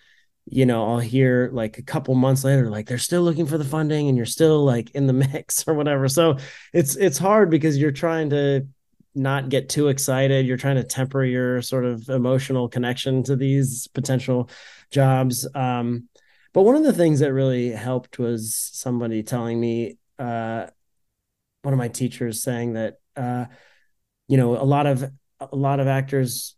you 0.51 0.65
know, 0.65 0.87
I'll 0.87 0.99
hear 0.99 1.51
like 1.53 1.79
a 1.79 1.83
couple 1.83 2.15
months 2.15 2.43
later, 2.43 2.71
like 2.71 2.87
they're 2.87 2.99
still 2.99 3.23
looking 3.23 3.47
for 3.47 3.59
the 3.59 3.65
funding 3.65 4.09
and 4.09 4.17
you're 4.17 4.27
still 4.27 4.65
like 4.65 4.91
in 4.93 5.07
the 5.07 5.13
mix 5.33 5.67
or 5.69 5.75
whatever. 5.75 6.09
So 6.09 6.39
it's 6.73 6.97
it's 6.97 7.19
hard 7.19 7.51
because 7.51 7.77
you're 7.77 7.93
trying 7.93 8.31
to 8.31 8.67
not 9.15 9.49
get 9.49 9.69
too 9.69 9.89
excited. 9.89 10.47
You're 10.47 10.57
trying 10.57 10.77
to 10.77 10.85
temper 10.85 11.25
your 11.25 11.61
sort 11.63 11.85
of 11.85 12.09
emotional 12.09 12.69
connection 12.69 13.23
to 13.25 13.37
these 13.37 13.89
potential 13.89 14.49
jobs. 14.91 15.47
Um, 15.55 16.09
but 16.53 16.63
one 16.63 16.77
of 16.77 16.85
the 16.85 16.93
things 16.93 17.21
that 17.21 17.33
really 17.33 17.71
helped 17.71 18.19
was 18.19 18.55
somebody 18.73 19.23
telling 19.23 19.61
me, 19.61 19.99
uh, 20.19 20.67
one 21.63 21.75
of 21.75 21.79
my 21.79 21.89
teachers 21.89 22.43
saying 22.43 22.75
that, 22.75 23.01
uh, 23.17 23.47
you 24.29 24.37
know, 24.37 24.57
a 24.57 24.65
lot 24.65 24.87
of 24.87 25.11
a 25.41 25.57
lot 25.57 25.81
of 25.81 25.87
actors 25.87 26.55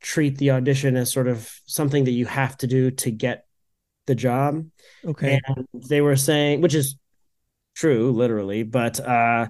treat 0.00 0.38
the 0.38 0.52
audition 0.52 0.96
as 0.96 1.12
sort 1.12 1.28
of 1.28 1.50
something 1.66 2.04
that 2.04 2.12
you 2.12 2.26
have 2.26 2.56
to 2.58 2.66
do 2.66 2.90
to 2.90 3.10
get 3.10 3.46
the 4.06 4.14
job. 4.14 4.66
Okay. 5.04 5.40
And 5.46 5.66
they 5.88 6.00
were 6.00 6.16
saying, 6.16 6.60
which 6.60 6.74
is 6.74 6.96
true, 7.74 8.12
literally, 8.12 8.62
but 8.62 9.00
uh, 9.00 9.48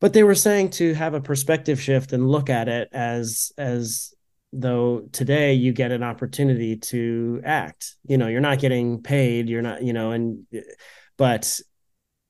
but 0.00 0.12
they 0.12 0.22
were 0.22 0.34
saying 0.34 0.70
to 0.70 0.94
have 0.94 1.14
a 1.14 1.20
perspective 1.20 1.80
shift 1.80 2.12
and 2.12 2.28
look 2.28 2.50
at 2.50 2.68
it 2.68 2.88
as 2.92 3.52
as 3.58 4.14
though 4.52 5.00
today 5.12 5.54
you 5.54 5.72
get 5.72 5.92
an 5.92 6.02
opportunity 6.02 6.76
to 6.76 7.42
act. 7.44 7.96
You 8.06 8.18
know, 8.18 8.28
you're 8.28 8.40
not 8.40 8.60
getting 8.60 9.02
paid, 9.02 9.48
you're 9.48 9.62
not, 9.62 9.82
you 9.82 9.92
know, 9.92 10.12
and 10.12 10.46
but 11.16 11.60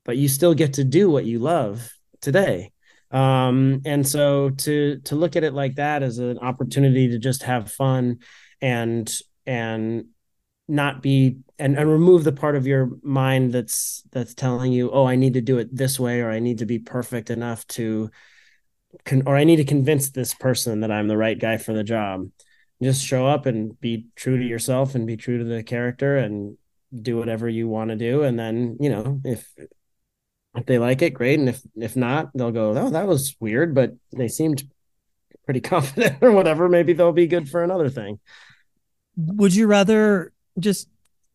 but 0.04 0.16
you 0.16 0.28
still 0.28 0.54
get 0.54 0.74
to 0.74 0.84
do 0.84 1.10
what 1.10 1.26
you 1.26 1.38
love 1.38 1.92
today 2.20 2.72
um 3.10 3.80
and 3.86 4.06
so 4.06 4.50
to 4.50 4.98
to 5.00 5.16
look 5.16 5.34
at 5.34 5.44
it 5.44 5.54
like 5.54 5.76
that 5.76 6.02
as 6.02 6.18
an 6.18 6.38
opportunity 6.38 7.08
to 7.08 7.18
just 7.18 7.42
have 7.42 7.70
fun 7.72 8.18
and 8.60 9.14
and 9.46 10.04
not 10.70 11.00
be 11.00 11.38
and, 11.58 11.78
and 11.78 11.90
remove 11.90 12.24
the 12.24 12.32
part 12.32 12.54
of 12.54 12.66
your 12.66 12.90
mind 13.02 13.52
that's 13.52 14.02
that's 14.12 14.34
telling 14.34 14.72
you 14.72 14.90
oh 14.90 15.06
i 15.06 15.16
need 15.16 15.34
to 15.34 15.40
do 15.40 15.58
it 15.58 15.74
this 15.74 15.98
way 15.98 16.20
or 16.20 16.30
i 16.30 16.38
need 16.38 16.58
to 16.58 16.66
be 16.66 16.78
perfect 16.78 17.30
enough 17.30 17.66
to 17.66 18.10
con- 19.04 19.22
or 19.26 19.36
i 19.36 19.44
need 19.44 19.56
to 19.56 19.64
convince 19.64 20.10
this 20.10 20.34
person 20.34 20.80
that 20.80 20.90
i'm 20.90 21.08
the 21.08 21.16
right 21.16 21.38
guy 21.38 21.56
for 21.56 21.72
the 21.72 21.84
job. 21.84 22.28
Just 22.80 23.04
show 23.04 23.26
up 23.26 23.46
and 23.46 23.78
be 23.80 24.06
true 24.14 24.38
to 24.38 24.44
yourself 24.44 24.94
and 24.94 25.04
be 25.06 25.16
true 25.16 25.38
to 25.38 25.44
the 25.44 25.64
character 25.64 26.16
and 26.16 26.56
do 26.94 27.16
whatever 27.16 27.48
you 27.48 27.66
want 27.66 27.90
to 27.90 27.96
do. 27.96 28.22
And 28.22 28.38
then 28.38 28.76
you 28.80 28.90
know 28.90 29.20
if 29.24 29.52
if 30.54 30.66
they 30.66 30.78
like 30.78 31.02
it, 31.02 31.14
great. 31.14 31.38
And 31.38 31.48
if 31.48 31.60
if 31.76 31.96
not, 31.96 32.30
they'll 32.34 32.52
go, 32.52 32.70
oh, 32.76 32.90
that 32.90 33.06
was 33.06 33.36
weird, 33.40 33.74
but 33.74 33.94
they 34.16 34.28
seemed 34.28 34.64
pretty 35.44 35.60
confident 35.62 36.18
or 36.20 36.32
whatever. 36.32 36.68
Maybe 36.68 36.92
they'll 36.92 37.12
be 37.12 37.26
good 37.26 37.48
for 37.48 37.62
another 37.62 37.88
thing. 37.88 38.18
Would 39.16 39.54
you 39.54 39.66
rather 39.66 40.32
just 40.58 40.88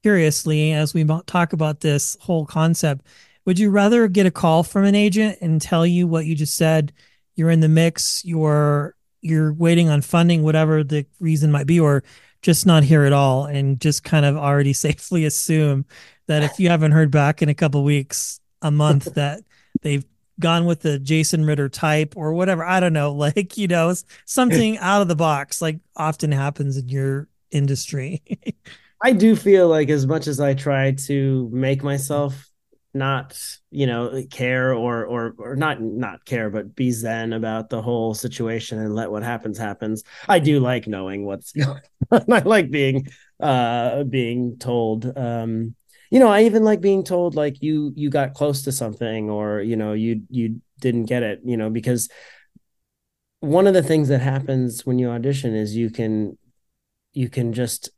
curiously, 0.03 0.73
as 0.73 0.93
we 0.93 1.05
talk 1.25 1.53
about 1.53 1.79
this 1.79 2.17
whole 2.21 2.45
concept, 2.45 3.05
would 3.45 3.59
you 3.59 3.69
rather 3.69 4.07
get 4.07 4.25
a 4.25 4.31
call 4.31 4.63
from 4.63 4.85
an 4.85 4.95
agent 4.95 5.37
and 5.41 5.61
tell 5.61 5.85
you 5.85 6.07
what 6.07 6.25
you 6.25 6.35
just 6.35 6.55
said? 6.55 6.93
You're 7.35 7.49
in 7.49 7.59
the 7.59 7.69
mix. 7.69 8.23
You're 8.23 8.95
you're 9.21 9.53
waiting 9.53 9.89
on 9.89 10.01
funding, 10.01 10.43
whatever 10.43 10.83
the 10.83 11.05
reason 11.19 11.51
might 11.51 11.67
be, 11.67 11.79
or 11.79 12.03
just 12.41 12.65
not 12.65 12.83
here 12.83 13.05
at 13.05 13.13
all, 13.13 13.45
and 13.45 13.79
just 13.79 14.03
kind 14.03 14.25
of 14.25 14.35
already 14.35 14.73
safely 14.73 15.25
assume 15.25 15.85
that 16.27 16.43
if 16.43 16.59
you 16.59 16.69
haven't 16.69 16.91
heard 16.91 17.11
back 17.11 17.41
in 17.41 17.49
a 17.49 17.53
couple 17.53 17.83
weeks, 17.83 18.39
a 18.63 18.71
month 18.71 19.13
that 19.13 19.41
they've 19.81 20.05
gone 20.39 20.65
with 20.65 20.81
the 20.81 20.97
Jason 20.99 21.45
Ritter 21.45 21.69
type 21.69 22.15
or 22.15 22.33
whatever. 22.33 22.63
I 22.65 22.79
don't 22.79 22.93
know, 22.93 23.11
like, 23.13 23.57
you 23.57 23.67
know, 23.67 23.93
something 24.25 24.77
out 24.79 25.01
of 25.01 25.07
the 25.07 25.15
box, 25.15 25.61
like 25.61 25.79
often 25.95 26.31
happens 26.31 26.77
in 26.77 26.89
your 26.89 27.27
industry. 27.51 28.23
I 29.03 29.11
do 29.11 29.35
feel 29.35 29.67
like 29.67 29.89
as 29.89 30.07
much 30.07 30.27
as 30.27 30.39
I 30.39 30.53
try 30.53 30.91
to 30.91 31.49
make 31.51 31.83
myself 31.83 32.49
not, 32.93 33.37
you 33.69 33.85
know, 33.85 34.23
care 34.29 34.73
or 34.73 35.03
or 35.05 35.33
or 35.37 35.55
not 35.57 35.81
not 35.81 36.23
care, 36.25 36.49
but 36.49 36.73
be 36.73 36.91
zen 36.91 37.33
about 37.33 37.69
the 37.69 37.81
whole 37.81 38.13
situation 38.13 38.79
and 38.79 38.95
let 38.95 39.11
what 39.11 39.23
happens 39.23 39.57
happens. 39.57 40.03
I 40.29 40.39
do 40.39 40.59
like 40.59 40.87
knowing 40.87 41.25
what's 41.25 41.51
going 41.53 41.81
on. 42.11 42.31
I 42.31 42.39
like 42.39 42.71
being 42.71 43.07
uh 43.41 44.03
being 44.05 44.57
told 44.57 45.17
um 45.17 45.75
you 46.13 46.19
know, 46.19 46.27
I 46.27 46.43
even 46.43 46.63
like 46.63 46.79
being 46.79 47.03
told 47.03 47.33
like 47.33 47.63
you 47.63 47.91
you 47.95 48.11
got 48.11 48.35
close 48.35 48.61
to 48.65 48.71
something 48.71 49.31
or 49.31 49.61
you 49.61 49.75
know 49.75 49.93
you 49.93 50.21
you 50.29 50.61
didn't 50.79 51.05
get 51.05 51.23
it, 51.23 51.39
you 51.43 51.57
know, 51.57 51.71
because 51.71 52.07
one 53.39 53.65
of 53.65 53.73
the 53.73 53.81
things 53.81 54.09
that 54.09 54.21
happens 54.21 54.85
when 54.85 54.99
you 54.99 55.09
audition 55.09 55.55
is 55.55 55.75
you 55.75 55.89
can 55.89 56.37
you 57.13 57.29
can 57.29 57.51
just 57.51 57.89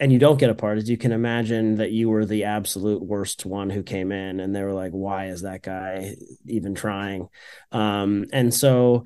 and 0.00 0.10
you 0.10 0.18
don't 0.18 0.40
get 0.40 0.48
a 0.48 0.54
part 0.54 0.78
is 0.78 0.88
you 0.88 0.96
can 0.96 1.12
imagine 1.12 1.74
that 1.74 1.90
you 1.90 2.08
were 2.08 2.24
the 2.24 2.44
absolute 2.44 3.02
worst 3.02 3.44
one 3.44 3.68
who 3.68 3.82
came 3.82 4.10
in 4.10 4.40
and 4.40 4.56
they 4.56 4.62
were 4.62 4.72
like 4.72 4.92
why 4.92 5.26
is 5.26 5.42
that 5.42 5.60
guy 5.60 6.14
even 6.46 6.74
trying? 6.74 7.28
Um, 7.72 8.24
and 8.32 8.54
so 8.54 9.04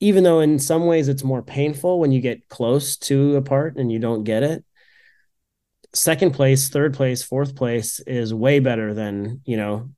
even 0.00 0.24
though 0.24 0.40
in 0.40 0.58
some 0.58 0.84
ways 0.84 1.08
it's 1.08 1.24
more 1.24 1.42
painful 1.42 2.00
when 2.00 2.12
you 2.12 2.20
get 2.20 2.50
close 2.50 2.98
to 2.98 3.36
a 3.36 3.40
part 3.40 3.78
and 3.78 3.90
you 3.90 3.98
don't 3.98 4.24
get 4.24 4.42
it 4.42 4.62
second 5.96 6.32
place, 6.32 6.68
third 6.68 6.94
place, 6.94 7.22
fourth 7.22 7.56
place 7.56 8.00
is 8.00 8.32
way 8.32 8.60
better 8.60 8.94
than 8.94 9.40
you 9.44 9.56
know 9.56 9.90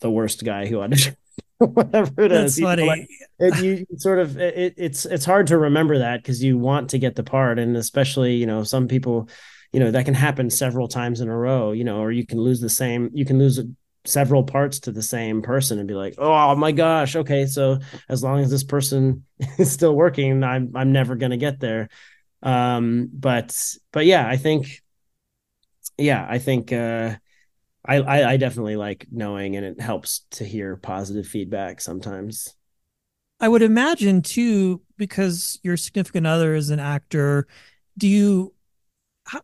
the 0.00 0.10
worst 0.10 0.44
guy 0.44 0.66
who 0.66 0.76
auditioned. 0.76 1.16
Whatever 1.58 2.24
it 2.24 2.28
That's 2.28 2.58
is. 2.58 2.60
funny. 2.60 2.82
You, 2.82 2.88
know, 2.88 2.94
like, 2.94 3.08
it, 3.38 3.64
you 3.64 3.86
sort 3.98 4.18
of 4.18 4.38
it, 4.38 4.74
it's 4.76 5.06
it's 5.06 5.24
hard 5.24 5.46
to 5.48 5.58
remember 5.58 5.98
that 5.98 6.22
because 6.22 6.42
you 6.42 6.58
want 6.58 6.90
to 6.90 6.98
get 6.98 7.14
the 7.14 7.22
part, 7.22 7.58
and 7.58 7.76
especially 7.76 8.34
you 8.36 8.46
know 8.46 8.62
some 8.62 8.88
people, 8.88 9.28
you 9.72 9.80
know 9.80 9.90
that 9.90 10.04
can 10.04 10.14
happen 10.14 10.50
several 10.50 10.88
times 10.88 11.20
in 11.20 11.28
a 11.28 11.36
row. 11.36 11.72
You 11.72 11.84
know, 11.84 12.00
or 12.00 12.12
you 12.12 12.26
can 12.26 12.40
lose 12.40 12.60
the 12.60 12.68
same. 12.68 13.10
You 13.14 13.24
can 13.24 13.38
lose 13.38 13.60
several 14.04 14.44
parts 14.44 14.80
to 14.80 14.92
the 14.92 15.02
same 15.02 15.42
person 15.42 15.78
and 15.78 15.88
be 15.88 15.94
like, 15.94 16.14
oh 16.18 16.54
my 16.54 16.72
gosh, 16.72 17.16
okay, 17.16 17.46
so 17.46 17.78
as 18.08 18.22
long 18.22 18.40
as 18.40 18.50
this 18.50 18.64
person 18.64 19.24
is 19.58 19.72
still 19.72 19.94
working, 19.94 20.44
I'm 20.44 20.72
I'm 20.74 20.92
never 20.92 21.16
gonna 21.16 21.38
get 21.38 21.60
there. 21.60 21.88
Um, 22.42 23.08
but 23.12 23.56
but 23.92 24.04
yeah, 24.04 24.28
I 24.28 24.36
think 24.36 24.82
yeah, 25.98 26.26
I 26.28 26.38
think 26.38 26.72
uh, 26.72 27.16
I, 27.84 27.96
I, 27.96 28.30
I 28.32 28.36
definitely 28.36 28.76
like 28.76 29.06
knowing, 29.10 29.56
and 29.56 29.64
it 29.64 29.80
helps 29.80 30.20
to 30.32 30.44
hear 30.44 30.76
positive 30.76 31.26
feedback 31.26 31.80
sometimes. 31.80 32.54
I 33.40 33.48
would 33.48 33.62
imagine 33.62 34.22
too, 34.22 34.82
because 34.96 35.58
your 35.62 35.76
significant 35.76 36.26
other 36.26 36.54
is 36.54 36.70
an 36.70 36.80
actor. 36.80 37.46
Do 37.98 38.08
you? 38.08 38.52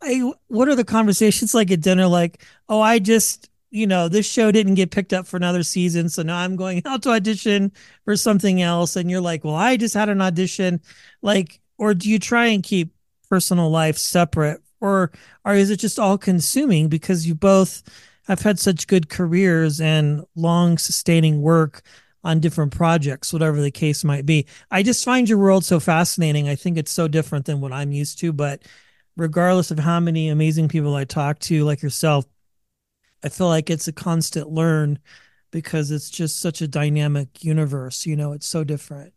I, 0.01 0.33
what 0.47 0.69
are 0.69 0.77
the 0.77 0.85
conversations 0.85 1.55
like 1.55 1.71
at 1.71 1.81
dinner? 1.81 2.07
Like, 2.07 2.45
oh, 2.69 2.81
I 2.81 2.99
just 2.99 3.49
you 3.73 3.87
know, 3.87 4.07
this 4.07 4.31
show 4.31 4.53
didn't 4.53 4.75
get 4.75 4.91
picked 4.91 5.15
up 5.15 5.27
for 5.27 5.39
another 5.39 5.63
season. 5.63 6.09
So 6.09 6.23
now 6.23 6.39
I'm 6.39 6.57
going 6.57 6.83
out 6.87 7.03
to 7.03 7.11
audition 7.11 7.73
for 8.05 8.17
something 8.17 8.63
else. 8.63 8.95
And 8.97 9.11
you're 9.11 9.21
like, 9.21 9.45
well, 9.45 9.57
I 9.57 9.77
just 9.77 9.95
had 9.95 10.11
an 10.11 10.21
audition. 10.21 10.81
Like, 11.23 11.61
or 11.79 11.95
do 11.95 12.09
you 12.09 12.19
try 12.19 12.47
and 12.47 12.63
keep 12.63 12.95
personal 13.29 13.71
life 13.71 13.97
separate 13.97 14.62
or 14.83 15.13
or 15.45 15.55
is 15.55 15.71
it 15.71 15.79
just 15.79 15.99
all 15.99 16.19
consuming 16.19 16.89
because 16.89 17.27
you 17.27 17.35
both 17.35 17.83
have 18.27 18.43
had 18.43 18.59
such 18.59 18.87
good 18.87 19.09
careers 19.09 19.81
and 19.81 20.25
long 20.37 20.77
sustaining 20.79 21.41
work 21.41 21.83
on 22.25 22.41
different 22.41 22.73
projects 22.73 23.33
whatever 23.33 23.61
the 23.61 23.71
case 23.71 24.05
might 24.05 24.27
be? 24.27 24.47
I 24.71 24.83
just 24.83 25.05
find 25.05 25.29
your 25.29 25.39
world 25.39 25.65
so 25.65 25.81
fascinating. 25.81 26.49
I 26.49 26.57
think 26.57 26.77
it's 26.77 26.93
so 26.93 27.09
different 27.09 27.47
than 27.47 27.61
what 27.61 27.73
i'm 27.73 27.93
used 27.93 28.19
to 28.21 28.33
but 28.33 28.63
regardless 29.17 29.71
of 29.71 29.79
how 29.79 30.01
many 30.01 30.29
amazing 30.29 30.69
people 30.69 30.95
i 30.95 31.05
talk 31.05 31.39
to 31.39 31.65
like 31.65 31.83
yourself 31.83 32.25
i 33.23 33.29
feel 33.29 33.49
like 33.49 33.71
it's 33.71 33.89
a 33.89 33.93
constant 33.93 34.51
learn 34.51 34.99
because 35.51 35.91
it's 35.91 36.09
just 36.11 36.41
such 36.41 36.63
a 36.63 36.69
dynamic 36.69 37.45
universe 37.45 38.07
you 38.07 38.17
know 38.17 38.33
it's 38.33 38.47
so 38.47 38.65
different. 38.65 39.13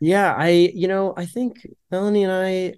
Yeah 0.00 0.34
i 0.36 0.48
you 0.48 0.88
know 0.88 1.14
i 1.16 1.26
think 1.26 1.66
melanie 1.90 2.24
and 2.24 2.32
i 2.32 2.74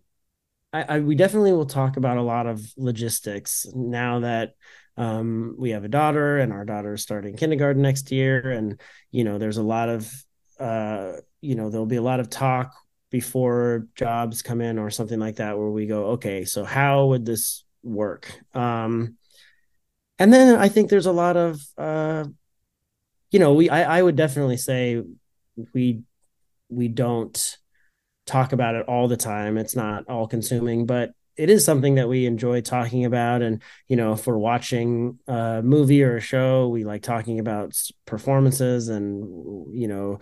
I, 0.74 0.96
I, 0.96 1.00
we 1.00 1.14
definitely 1.14 1.52
will 1.52 1.66
talk 1.66 1.96
about 1.96 2.18
a 2.18 2.22
lot 2.22 2.46
of 2.46 2.60
logistics 2.76 3.66
now 3.74 4.20
that 4.20 4.54
um, 4.96 5.54
we 5.56 5.70
have 5.70 5.84
a 5.84 5.88
daughter 5.88 6.38
and 6.38 6.52
our 6.52 6.64
daughter 6.64 6.94
is 6.94 7.02
starting 7.02 7.36
kindergarten 7.36 7.80
next 7.82 8.10
year. 8.10 8.50
And 8.50 8.80
you 9.12 9.22
know 9.22 9.38
there's 9.38 9.56
a 9.56 9.62
lot 9.62 9.88
of 9.88 10.12
uh, 10.58 11.12
you 11.40 11.54
know 11.54 11.70
there'll 11.70 11.86
be 11.86 11.96
a 11.96 12.02
lot 12.02 12.20
of 12.20 12.28
talk 12.28 12.74
before 13.10 13.86
jobs 13.94 14.42
come 14.42 14.60
in 14.60 14.78
or 14.78 14.90
something 14.90 15.20
like 15.20 15.36
that 15.36 15.56
where 15.56 15.70
we 15.70 15.86
go 15.86 16.06
okay 16.06 16.44
so 16.44 16.64
how 16.64 17.06
would 17.06 17.24
this 17.24 17.64
work? 17.84 18.34
Um, 18.52 19.16
and 20.18 20.32
then 20.32 20.56
i 20.56 20.68
think 20.68 20.90
there's 20.90 21.06
a 21.06 21.12
lot 21.12 21.36
of 21.36 21.60
uh, 21.78 22.24
you 23.30 23.38
know 23.38 23.52
we 23.54 23.68
I, 23.68 23.98
I 23.98 24.02
would 24.02 24.16
definitely 24.16 24.56
say 24.56 25.02
we 25.72 26.02
we 26.68 26.88
don't 26.88 27.58
talk 28.26 28.52
about 28.52 28.74
it 28.74 28.86
all 28.88 29.08
the 29.08 29.16
time. 29.16 29.58
It's 29.58 29.76
not 29.76 30.08
all 30.08 30.26
consuming, 30.26 30.86
but 30.86 31.12
it 31.36 31.50
is 31.50 31.64
something 31.64 31.96
that 31.96 32.08
we 32.08 32.26
enjoy 32.26 32.60
talking 32.60 33.04
about. 33.04 33.42
And, 33.42 33.60
you 33.88 33.96
know, 33.96 34.12
if 34.12 34.26
we're 34.26 34.38
watching 34.38 35.18
a 35.26 35.62
movie 35.62 36.02
or 36.02 36.16
a 36.16 36.20
show, 36.20 36.68
we 36.68 36.84
like 36.84 37.02
talking 37.02 37.40
about 37.40 37.76
performances 38.06 38.88
and, 38.88 39.74
you 39.74 39.88
know, 39.88 40.20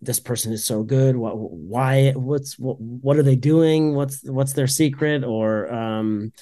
this 0.00 0.20
person 0.20 0.52
is 0.52 0.64
so 0.64 0.82
good. 0.82 1.16
What, 1.16 1.36
why, 1.36 2.12
what's, 2.12 2.58
what, 2.58 2.78
what 2.80 3.16
are 3.16 3.22
they 3.22 3.34
doing? 3.34 3.94
What's, 3.94 4.22
what's 4.28 4.52
their 4.52 4.66
secret? 4.66 5.24
Or, 5.24 5.72
um, 5.72 6.32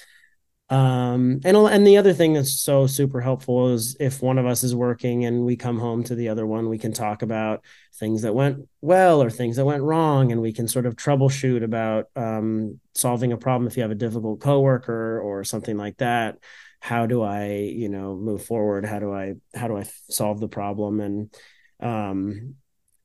um 0.71 1.41
and 1.43 1.57
and 1.57 1.85
the 1.85 1.97
other 1.97 2.13
thing 2.13 2.31
that's 2.31 2.61
so 2.61 2.87
super 2.87 3.19
helpful 3.19 3.73
is 3.73 3.97
if 3.99 4.21
one 4.21 4.37
of 4.37 4.45
us 4.45 4.63
is 4.63 4.73
working 4.73 5.25
and 5.25 5.43
we 5.43 5.57
come 5.57 5.77
home 5.77 6.01
to 6.01 6.15
the 6.15 6.29
other 6.29 6.47
one 6.47 6.69
we 6.69 6.77
can 6.77 6.93
talk 6.93 7.21
about 7.21 7.61
things 7.95 8.21
that 8.21 8.33
went 8.33 8.57
well 8.79 9.21
or 9.21 9.29
things 9.29 9.57
that 9.57 9.65
went 9.65 9.83
wrong 9.83 10.31
and 10.31 10.41
we 10.41 10.53
can 10.53 10.69
sort 10.69 10.85
of 10.85 10.95
troubleshoot 10.95 11.61
about 11.61 12.05
um, 12.15 12.79
solving 12.95 13.33
a 13.33 13.37
problem 13.37 13.67
if 13.67 13.75
you 13.75 13.83
have 13.83 13.91
a 13.91 13.95
difficult 13.95 14.39
coworker 14.39 15.19
or 15.19 15.43
something 15.43 15.75
like 15.75 15.97
that. 15.97 16.37
How 16.79 17.05
do 17.05 17.21
i 17.21 17.51
you 17.51 17.89
know 17.89 18.15
move 18.15 18.45
forward? 18.45 18.85
How 18.85 18.99
do 18.99 19.13
i 19.13 19.33
how 19.53 19.67
do 19.67 19.75
i 19.75 19.83
solve 20.09 20.39
the 20.39 20.47
problem? 20.47 21.01
And 21.01 21.35
um 21.81 22.55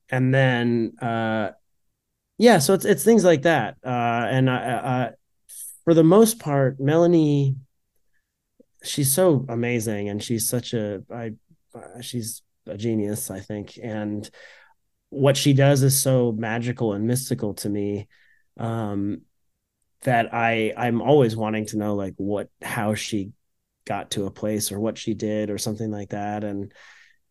and 0.08 0.32
then 0.32 0.92
uh 1.02 1.50
yeah 2.38 2.58
so 2.58 2.74
it's 2.74 2.84
it's 2.84 3.02
things 3.02 3.24
like 3.24 3.42
that. 3.42 3.76
Uh 3.84 4.28
and 4.30 4.48
i, 4.48 4.54
I 4.54 5.10
for 5.86 5.94
the 5.94 6.04
most 6.04 6.40
part, 6.40 6.80
Melanie, 6.80 7.54
she's 8.82 9.12
so 9.12 9.46
amazing 9.48 10.08
and 10.08 10.22
she's 10.22 10.48
such 10.48 10.74
a 10.74 11.02
I 11.14 11.34
she's 12.00 12.42
a 12.66 12.76
genius, 12.76 13.30
I 13.30 13.38
think. 13.38 13.78
And 13.80 14.28
what 15.10 15.36
she 15.36 15.52
does 15.52 15.84
is 15.84 16.02
so 16.02 16.32
magical 16.32 16.92
and 16.92 17.06
mystical 17.06 17.54
to 17.54 17.68
me. 17.68 18.08
Um, 18.58 19.22
that 20.02 20.34
I 20.34 20.72
I'm 20.76 21.00
always 21.00 21.36
wanting 21.36 21.66
to 21.66 21.78
know 21.78 21.94
like 21.94 22.14
what 22.16 22.48
how 22.62 22.94
she 22.94 23.30
got 23.84 24.10
to 24.12 24.26
a 24.26 24.30
place 24.30 24.72
or 24.72 24.80
what 24.80 24.98
she 24.98 25.14
did 25.14 25.50
or 25.50 25.58
something 25.58 25.92
like 25.92 26.10
that 26.10 26.42
and 26.42 26.72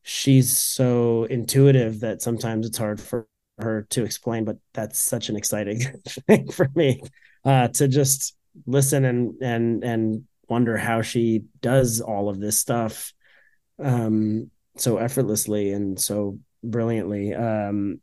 she's 0.04 0.58
so 0.58 1.26
intuitive 1.26 2.00
that 2.00 2.22
sometimes 2.22 2.65
it's 2.65 2.78
hard 2.78 3.00
for 3.02 3.28
her 3.60 3.86
to 3.89 4.04
explain 4.04 4.46
but 4.46 4.58
that's 4.74 4.98
such 4.98 5.28
an 5.30 5.36
exciting 5.36 5.80
thing 6.28 6.50
for 6.50 6.70
me 6.76 7.02
uh, 7.44 7.68
to 7.68 7.88
just 7.88 8.36
listen 8.65 9.06
and 9.06 9.41
and 9.41 9.84
and 9.84 10.24
wonder 10.48 10.78
how 10.78 11.02
she 11.02 11.44
does 11.62 12.02
all 12.02 12.30
of 12.30 12.39
this 12.39 12.60
stuff 12.60 13.13
um 13.84 14.50
so 14.78 14.98
effortlessly 14.98 15.72
and 15.72 16.00
so 16.00 16.39
brilliantly 16.63 17.34
um 17.34 18.00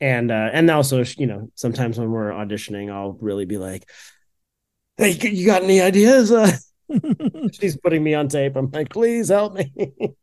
and 0.00 0.30
uh 0.30 0.50
and 0.52 0.70
also 0.70 1.04
you 1.16 1.26
know 1.26 1.50
sometimes 1.54 1.98
when 1.98 2.10
we're 2.10 2.30
auditioning 2.30 2.92
i'll 2.92 3.16
really 3.20 3.44
be 3.44 3.58
like 3.58 3.88
hey 4.96 5.10
you 5.10 5.46
got 5.46 5.62
any 5.62 5.80
ideas? 5.80 6.30
Uh 6.30 6.50
she's 7.52 7.78
putting 7.78 8.04
me 8.04 8.12
on 8.12 8.28
tape. 8.28 8.56
I'm 8.56 8.70
like 8.70 8.90
please 8.90 9.28
help 9.28 9.54
me. 9.54 9.72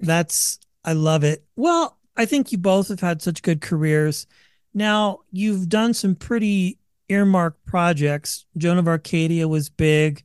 That's 0.00 0.58
i 0.84 0.92
love 0.92 1.24
it. 1.24 1.44
Well 1.56 1.96
i 2.16 2.26
think 2.26 2.52
you 2.52 2.58
both 2.58 2.88
have 2.88 3.00
had 3.00 3.22
such 3.22 3.42
good 3.42 3.60
careers. 3.60 4.26
Now 4.74 5.20
you've 5.30 5.68
done 5.68 5.94
some 5.94 6.14
pretty 6.14 6.78
earmarked 7.10 7.64
projects. 7.66 8.46
Joan 8.56 8.78
of 8.78 8.88
Arcadia 8.88 9.48
was 9.48 9.68
big, 9.68 10.22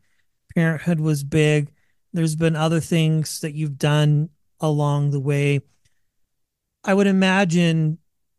Parenthood 0.55 0.99
was 1.01 1.23
big. 1.23 1.71
There's 2.13 2.35
been 2.35 2.55
other 2.55 2.79
things 2.79 3.41
that 3.41 3.53
you've 3.53 3.77
done 3.77 4.29
along 4.61 5.11
the 5.11 5.19
way. 5.19 5.59
I 6.83 6.93
would 6.93 7.07
imagine 7.07 7.97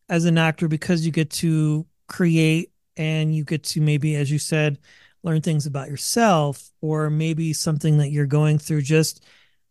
as 0.08 0.24
an 0.24 0.38
actor, 0.38 0.68
because 0.68 1.04
you 1.04 1.12
get 1.12 1.30
to 1.30 1.84
create 2.06 2.70
and 2.96 3.34
you 3.34 3.44
get 3.44 3.64
to 3.64 3.80
maybe, 3.80 4.14
as 4.14 4.30
you 4.30 4.38
said, 4.38 4.78
learn 5.22 5.40
things 5.40 5.66
about 5.66 5.88
yourself 5.88 6.70
or 6.80 7.10
maybe 7.10 7.52
something 7.52 7.98
that 7.98 8.10
you're 8.10 8.26
going 8.26 8.58
through 8.58 8.82
just 8.82 9.24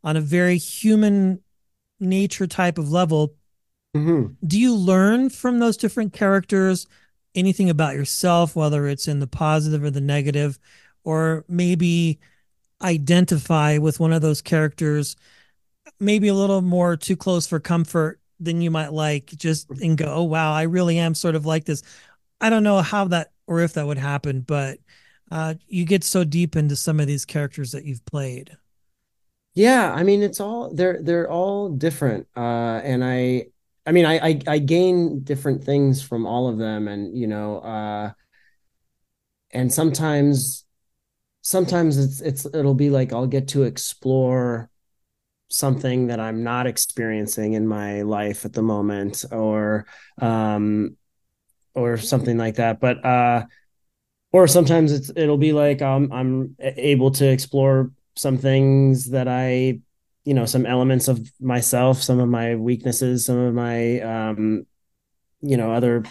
on 0.04 0.18
a 0.18 0.22
very 0.22 0.58
human 0.58 1.42
nature 2.00 2.46
type 2.46 2.78
of 2.78 2.92
level. 2.92 3.34
Mm-hmm. 3.96 4.34
Do 4.46 4.60
you 4.60 4.76
learn 4.76 5.30
from 5.30 5.60
those 5.60 5.78
different 5.78 6.12
characters? 6.12 6.86
Anything 7.36 7.70
about 7.70 7.96
yourself, 7.96 8.56
whether 8.56 8.88
it's 8.88 9.08
in 9.08 9.20
the 9.20 9.28
positive 9.28 9.84
or 9.84 9.92
the 9.92 10.02
negative, 10.02 10.58
or 11.04 11.46
maybe 11.48 12.20
identify 12.82 13.78
with 13.78 14.00
one 14.00 14.14
of 14.14 14.22
those 14.22 14.42
characters, 14.42 15.16
maybe 16.00 16.28
a 16.28 16.34
little 16.34 16.62
more 16.62 16.98
too 16.98 17.16
close 17.16 17.48
for 17.48 17.60
comfort 17.60 18.20
than 18.40 18.62
you 18.62 18.72
might 18.72 18.92
like, 18.94 19.28
just 19.38 19.70
and 19.70 19.98
go, 19.98 20.06
oh, 20.08 20.24
wow, 20.24 20.54
I 20.54 20.64
really 20.64 20.98
am 20.98 21.16
sort 21.16 21.36
of 21.36 21.46
like 21.46 21.66
this. 21.66 21.84
I 22.42 22.50
don't 22.50 22.64
know 22.64 22.82
how 22.82 23.06
that 23.06 23.32
or 23.48 23.62
if 23.62 23.74
that 23.74 23.88
would 23.88 23.98
happen, 23.98 24.42
but 24.42 24.80
uh, 25.32 25.56
you 25.68 25.86
get 25.86 26.04
so 26.04 26.24
deep 26.24 26.56
into 26.56 26.76
some 26.76 27.00
of 27.00 27.08
these 27.08 27.26
characters 27.26 27.72
that 27.72 27.86
you've 27.86 28.06
played. 28.06 28.58
Yeah, 29.54 29.94
I 29.94 30.04
mean, 30.04 30.22
it's 30.22 30.42
all 30.42 30.74
they're 30.74 31.02
they're 31.02 31.30
all 31.32 31.70
different, 31.70 32.28
uh, 32.36 32.82
and 32.84 33.04
I 33.04 33.48
I 33.86 33.92
mean, 33.92 34.06
I, 34.06 34.28
I, 34.30 34.42
I 34.48 34.60
gain 34.60 35.24
different 35.24 35.64
things 35.64 36.02
from 36.02 36.26
all 36.26 36.48
of 36.48 36.58
them, 36.58 36.88
and 36.88 37.16
you 37.18 37.28
know, 37.28 37.60
uh, 37.60 38.12
and 39.52 39.72
sometimes, 39.72 40.66
sometimes 41.42 41.98
it's 41.98 42.22
it's 42.22 42.46
it'll 42.48 42.76
be 42.76 42.90
like 42.90 43.14
I'll 43.14 43.28
get 43.28 43.50
to 43.50 43.64
explore 43.64 44.70
something 45.50 46.08
that 46.08 46.20
I'm 46.20 46.44
not 46.44 46.68
experiencing 46.68 47.54
in 47.54 47.68
my 47.68 48.04
life 48.04 48.46
at 48.46 48.54
the 48.54 48.64
moment, 48.64 49.26
or 49.32 49.88
um, 50.22 50.98
or 51.76 51.98
something 51.98 52.38
like 52.38 52.56
that. 52.56 52.80
But 52.80 53.06
uh, 53.06 53.46
or 54.32 54.48
sometimes 54.48 54.92
it's 54.92 55.12
it'll 55.16 55.38
be 55.38 55.54
like 55.54 55.82
um, 55.82 56.12
I'm 56.12 56.56
able 56.60 57.12
to 57.12 57.28
explore 57.30 57.92
some 58.16 58.38
things 58.38 59.12
that 59.12 59.28
I 59.28 59.80
you 60.26 60.34
know 60.34 60.46
some 60.46 60.66
elements 60.66 61.08
of 61.08 61.32
myself 61.40 62.02
some 62.02 62.20
of 62.20 62.28
my 62.28 62.56
weaknesses 62.56 63.26
some 63.26 63.38
of 63.38 63.54
my 63.54 64.02
um 64.02 64.66
you 65.42 65.56
know 65.56 65.72
other 65.72 66.04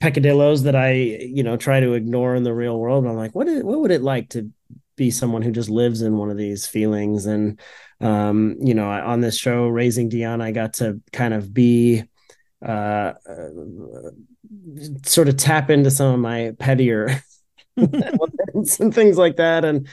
peccadillos 0.00 0.64
that 0.64 0.76
i 0.76 0.92
you 0.92 1.42
know 1.42 1.56
try 1.56 1.80
to 1.80 1.94
ignore 1.94 2.36
in 2.36 2.44
the 2.44 2.54
real 2.54 2.78
world. 2.78 3.06
I'm 3.06 3.16
like 3.16 3.34
what 3.34 3.48
is, 3.48 3.64
what 3.64 3.80
would 3.80 3.90
it 3.90 4.02
like 4.02 4.28
to 4.30 4.50
be 4.96 5.10
someone 5.10 5.42
who 5.42 5.50
just 5.50 5.68
lives 5.68 6.02
in 6.02 6.16
one 6.16 6.30
of 6.30 6.36
these 6.36 6.66
feelings? 6.66 7.26
And 7.26 7.58
um 8.00 8.56
you 8.60 8.74
know 8.74 8.88
on 8.88 9.22
this 9.22 9.38
show 9.38 9.68
raising 9.68 10.10
dion 10.10 10.42
i 10.42 10.52
got 10.52 10.74
to 10.74 11.00
kind 11.14 11.32
of 11.32 11.54
be 11.54 12.04
uh, 12.62 13.14
uh 13.26 13.48
sort 15.02 15.28
of 15.28 15.38
tap 15.38 15.70
into 15.70 15.90
some 15.90 16.12
of 16.12 16.20
my 16.20 16.52
pettier 16.58 17.22
and 17.76 18.94
things 18.94 19.18
like 19.18 19.36
that. 19.36 19.64
And 19.64 19.86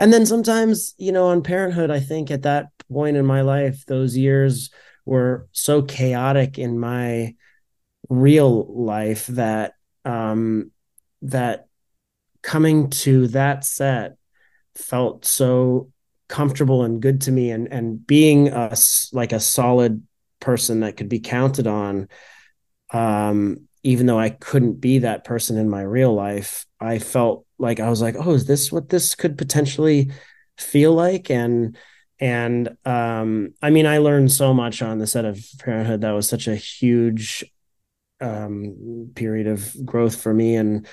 and 0.00 0.12
then 0.12 0.26
sometimes 0.26 0.94
you 0.98 1.12
know 1.12 1.28
on 1.28 1.42
parenthood 1.42 1.90
i 1.90 2.00
think 2.00 2.30
at 2.30 2.42
that 2.42 2.68
point 2.90 3.16
in 3.16 3.24
my 3.24 3.42
life 3.42 3.84
those 3.86 4.16
years 4.16 4.70
were 5.04 5.48
so 5.52 5.82
chaotic 5.82 6.58
in 6.58 6.78
my 6.78 7.34
real 8.08 8.66
life 8.72 9.26
that 9.28 9.74
um 10.04 10.70
that 11.22 11.66
coming 12.42 12.90
to 12.90 13.28
that 13.28 13.64
set 13.64 14.16
felt 14.74 15.24
so 15.24 15.90
comfortable 16.28 16.84
and 16.84 17.02
good 17.02 17.20
to 17.22 17.32
me 17.32 17.50
and 17.50 17.72
and 17.72 18.06
being 18.06 18.48
a 18.48 18.76
like 19.12 19.32
a 19.32 19.40
solid 19.40 20.02
person 20.40 20.80
that 20.80 20.96
could 20.96 21.08
be 21.08 21.20
counted 21.20 21.66
on 21.66 22.08
um 22.92 23.56
even 23.82 24.06
though 24.06 24.18
I 24.18 24.30
couldn't 24.30 24.74
be 24.74 24.98
that 25.00 25.24
person 25.24 25.56
in 25.56 25.68
my 25.68 25.82
real 25.82 26.14
life 26.14 26.66
I 26.80 26.98
felt 26.98 27.44
like 27.60 27.78
I 27.78 27.90
was 27.90 28.00
like, 28.00 28.16
oh, 28.18 28.32
is 28.32 28.46
this 28.46 28.72
what 28.72 28.88
this 28.88 29.14
could 29.14 29.36
potentially 29.36 30.10
feel 30.56 30.94
like? 30.94 31.30
And 31.30 31.76
and 32.20 32.76
um, 32.84 33.54
I 33.62 33.70
mean, 33.70 33.86
I 33.86 33.98
learned 33.98 34.30
so 34.30 34.52
much 34.52 34.82
on 34.82 34.98
the 34.98 35.06
set 35.06 35.24
of 35.24 35.42
Parenthood. 35.58 36.02
That 36.02 36.12
was 36.12 36.28
such 36.28 36.46
a 36.46 36.54
huge 36.54 37.44
um, 38.20 39.10
period 39.14 39.46
of 39.46 39.74
growth 39.84 40.20
for 40.20 40.34
me. 40.34 40.56
And 40.56 40.86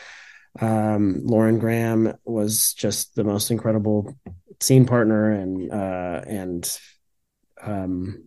um, 0.61 1.19
Lauren 1.25 1.59
Graham 1.59 2.13
was 2.23 2.73
just 2.73 3.15
the 3.15 3.25
most 3.25 3.51
incredible 3.51 4.17
scene 4.61 4.85
partner, 4.85 5.31
and 5.31 5.71
uh, 5.71 6.21
and 6.25 6.79
um, 7.61 8.23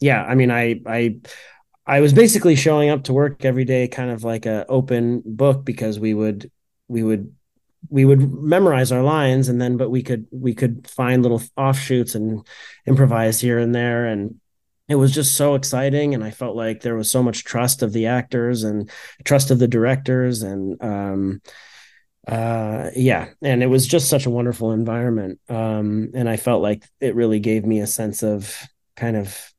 yeah, 0.00 0.24
I 0.24 0.36
mean, 0.36 0.50
I 0.50 0.80
I 0.86 1.16
I 1.86 2.00
was 2.00 2.12
basically 2.12 2.56
showing 2.56 2.90
up 2.90 3.04
to 3.04 3.12
work 3.12 3.44
every 3.44 3.64
day, 3.64 3.88
kind 3.88 4.10
of 4.10 4.24
like 4.24 4.46
a 4.46 4.64
open 4.68 5.22
book, 5.26 5.64
because 5.64 5.98
we 5.98 6.14
would 6.14 6.50
we 6.88 7.02
would 7.02 7.34
we 7.88 8.04
would 8.04 8.32
memorize 8.32 8.92
our 8.92 9.02
lines 9.02 9.48
and 9.48 9.60
then 9.60 9.76
but 9.76 9.90
we 9.90 10.02
could 10.02 10.26
we 10.30 10.54
could 10.54 10.88
find 10.88 11.22
little 11.22 11.42
offshoots 11.56 12.14
and 12.14 12.46
improvise 12.86 13.40
here 13.40 13.58
and 13.58 13.74
there. 13.74 14.06
And 14.06 14.40
it 14.88 14.96
was 14.96 15.12
just 15.12 15.36
so 15.36 15.54
exciting. 15.54 16.14
And 16.14 16.24
i 16.24 16.30
felt 16.30 16.56
like 16.56 16.80
there 16.80 16.96
was 16.96 17.10
so 17.10 17.22
much 17.22 17.44
trust 17.44 17.82
of 17.82 17.92
the 17.92 18.06
actors 18.06 18.64
and 18.64 18.90
trust 19.24 19.50
of 19.50 19.58
the 19.58 19.68
directors. 19.68 20.42
And 20.42 20.82
um 20.82 21.42
uh 22.26 22.88
yeah 22.96 23.28
and 23.42 23.62
it 23.62 23.66
was 23.66 23.86
just 23.86 24.08
such 24.08 24.26
a 24.26 24.30
wonderful 24.30 24.72
environment. 24.72 25.40
Um 25.48 26.10
and 26.14 26.28
i 26.28 26.36
felt 26.36 26.62
like 26.62 26.84
it 27.00 27.14
really 27.14 27.40
gave 27.40 27.64
me 27.64 27.80
a 27.80 27.86
sense 27.86 28.22
of 28.22 28.56
kind 28.96 29.16
of 29.16 29.52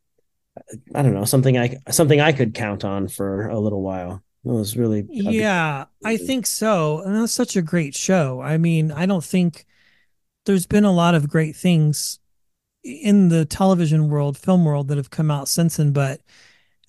i 0.93 1.01
don't 1.01 1.13
know 1.13 1.25
something 1.25 1.57
i 1.57 1.77
something 1.91 2.21
i 2.21 2.31
could 2.31 2.53
count 2.53 2.85
on 2.85 3.07
for 3.07 3.47
a 3.49 3.59
little 3.59 3.81
while 3.81 4.23
it 4.45 4.51
was 4.51 4.77
really 4.77 5.08
yeah 5.10 5.86
i 6.03 6.17
think 6.17 6.45
so 6.45 7.01
and 7.01 7.15
that's 7.15 7.34
such 7.34 7.55
a 7.55 7.62
great 7.62 7.95
show. 7.95 8.41
I 8.41 8.58
mean 8.58 8.91
i 8.91 9.05
don't 9.05 9.23
think 9.23 9.65
there's 10.45 10.67
been 10.67 10.86
a 10.86 10.91
lot 10.91 11.15
of 11.15 11.29
great 11.29 11.55
things 11.55 12.19
in 12.84 13.29
the 13.29 13.45
television 13.45 14.10
world 14.10 14.38
film 14.38 14.63
world 14.63 14.88
that 14.89 14.97
have 14.97 15.10
come 15.10 15.31
out 15.31 15.47
since 15.47 15.77
then 15.77 15.91
but 15.91 16.21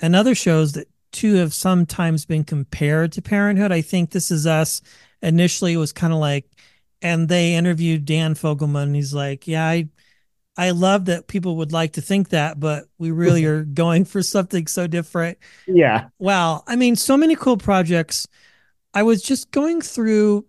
and 0.01 0.15
other 0.15 0.35
shows 0.35 0.73
that 0.73 0.89
too 1.13 1.35
have 1.37 1.55
sometimes 1.55 2.27
been 2.27 2.45
compared 2.45 3.13
to 3.13 3.23
parenthood 3.23 3.73
i 3.73 3.81
think 3.81 4.11
this 4.11 4.31
is 4.31 4.47
us 4.47 4.83
initially 5.23 5.77
was 5.77 5.93
kind 5.93 6.13
of 6.13 6.19
like 6.19 6.45
and 7.01 7.29
they 7.29 7.55
interviewed 7.55 8.05
dan 8.05 8.35
fogelman 8.35 8.85
And 8.85 8.97
he's 8.97 9.15
like 9.15 9.47
yeah 9.49 9.67
i 9.67 9.89
I 10.57 10.71
love 10.71 11.05
that 11.07 11.27
people 11.27 11.57
would 11.57 11.73
like 11.73 11.93
to 11.95 12.01
think 12.01 12.31
that, 12.31 12.59
but 12.59 12.87
we 12.99 13.11
really 13.11 13.45
are 13.47 13.65
going 13.65 14.05
for 14.05 14.23
something 14.23 14.67
so 14.67 14.87
different. 14.87 15.39
Yeah. 15.67 16.09
Wow. 16.19 16.65
I 16.67 16.77
mean, 16.77 16.97
so 16.97 17.17
many 17.17 17.37
cool 17.37 17.57
projects. 17.57 18.27
I 18.95 19.03
was 19.03 19.23
just 19.23 19.51
going 19.51 19.83
through 19.83 20.47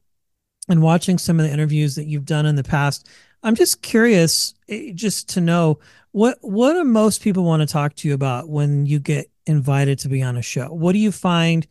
and 0.70 0.82
watching 0.82 1.18
some 1.18 1.40
of 1.40 1.46
the 1.46 1.52
interviews 1.52 1.96
that 1.96 2.08
you've 2.08 2.26
done 2.26 2.46
in 2.46 2.56
the 2.56 2.64
past. 2.64 3.08
I'm 3.44 3.56
just 3.56 3.82
curious 3.82 4.54
eh, 4.70 4.92
just 4.94 5.30
to 5.30 5.42
know 5.42 5.80
what 6.12 6.38
what 6.42 6.74
do 6.74 6.84
most 6.84 7.22
people 7.22 7.44
want 7.44 7.62
to 7.62 7.68
talk 7.68 7.94
to 7.96 8.08
you 8.08 8.14
about 8.14 8.50
when 8.50 8.86
you 8.86 9.00
get 9.00 9.30
invited 9.46 10.00
to 10.00 10.10
be 10.10 10.22
on 10.22 10.38
a 10.38 10.42
show? 10.42 10.68
What 10.68 10.94
do 10.94 11.00
you 11.00 11.12
find 11.12 11.68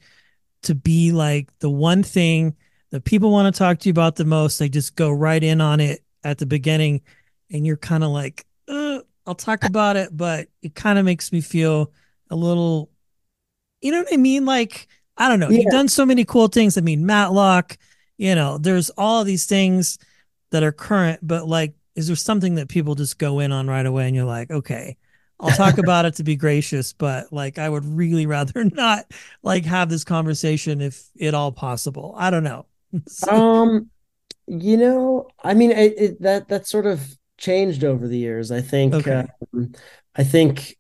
to 0.63 0.75
be 0.75 1.13
like 1.13 1.57
the 1.59 1.71
one 1.71 2.03
thing 2.03 2.57
that 2.91 3.05
people 3.05 3.31
want 3.31 3.53
to 3.53 3.59
talk 3.59 3.79
to 3.81 3.89
you 3.89 3.91
about 3.91 4.17
the 4.17 4.25
most? 4.25 4.59
They 4.59 4.69
just 4.69 4.97
go 4.97 5.11
right 5.11 5.43
in 5.43 5.61
on 5.61 5.81
it 5.81 6.05
at 6.25 6.39
the 6.39 6.47
beginning 6.47 7.03
and 7.51 7.67
you're 7.67 7.77
kind 7.77 8.05
of 8.05 8.11
like, 8.11 8.45
uh, 8.69 9.01
I'll 9.27 9.35
talk 9.35 9.65
about 9.65 9.97
it, 9.97 10.17
but 10.17 10.49
it 10.63 10.75
kind 10.75 10.99
of 10.99 11.05
makes 11.05 11.33
me 11.33 11.41
feel 11.41 11.93
a 12.31 12.37
little, 12.37 12.91
you 13.81 13.91
know 13.91 13.99
what 13.99 14.13
I 14.13 14.17
mean? 14.17 14.45
Like, 14.45 14.89
I 15.17 15.29
don't 15.29 15.41
know. 15.41 15.49
Yeah. 15.49 15.61
You've 15.61 15.73
done 15.73 15.89
so 15.89 16.07
many 16.07 16.25
cool 16.25 16.49
things. 16.49 16.77
I 16.79 16.81
mean, 16.81 17.07
Matlock, 17.07 17.79
you 18.19 18.35
know, 18.35 18.59
there's 18.59 18.91
all 18.91 19.25
these 19.25 19.47
things 19.47 19.99
that 20.51 20.63
are 20.63 20.73
current, 20.73 21.21
but 21.23 21.49
like, 21.49 21.75
is 21.95 22.07
there 22.07 22.17
something 22.17 22.57
that 22.57 22.69
people 22.69 22.95
just 22.95 23.19
go 23.19 23.41
in 23.41 23.53
on 23.53 23.67
right 23.67 23.87
away 23.87 24.07
and 24.07 24.15
you're 24.15 24.25
like, 24.25 24.51
okay, 24.51 24.97
I'll 25.41 25.51
talk 25.51 25.79
about 25.79 26.05
it 26.05 26.15
to 26.15 26.25
be 26.25 26.37
gracious, 26.37 26.93
but 26.93 27.33
like, 27.33 27.59
I 27.59 27.69
would 27.69 27.85
really 27.85 28.27
rather 28.27 28.65
not 28.75 29.11
like 29.43 29.65
have 29.65 29.89
this 29.89 30.05
conversation 30.05 30.81
if 30.81 31.09
at 31.21 31.35
all 31.35 31.53
possible. 31.53 32.15
I 32.17 32.31
don't 32.31 32.45
know. 32.45 32.67
um, 33.29 33.91
you 34.47 34.77
know, 34.77 35.29
I 35.43 35.55
mean, 35.55 35.73
it, 35.73 35.95
it, 35.97 36.23
that, 36.23 36.49
that 36.49 36.67
sort 36.67 36.87
of 36.87 37.17
changed 37.39 37.85
over 37.85 38.07
the 38.07 38.19
years. 38.19 38.51
I 38.51 38.61
think. 38.61 38.95
Okay. 38.95 39.27
Um, 39.55 39.73
I 40.15 40.25
think 40.25 40.77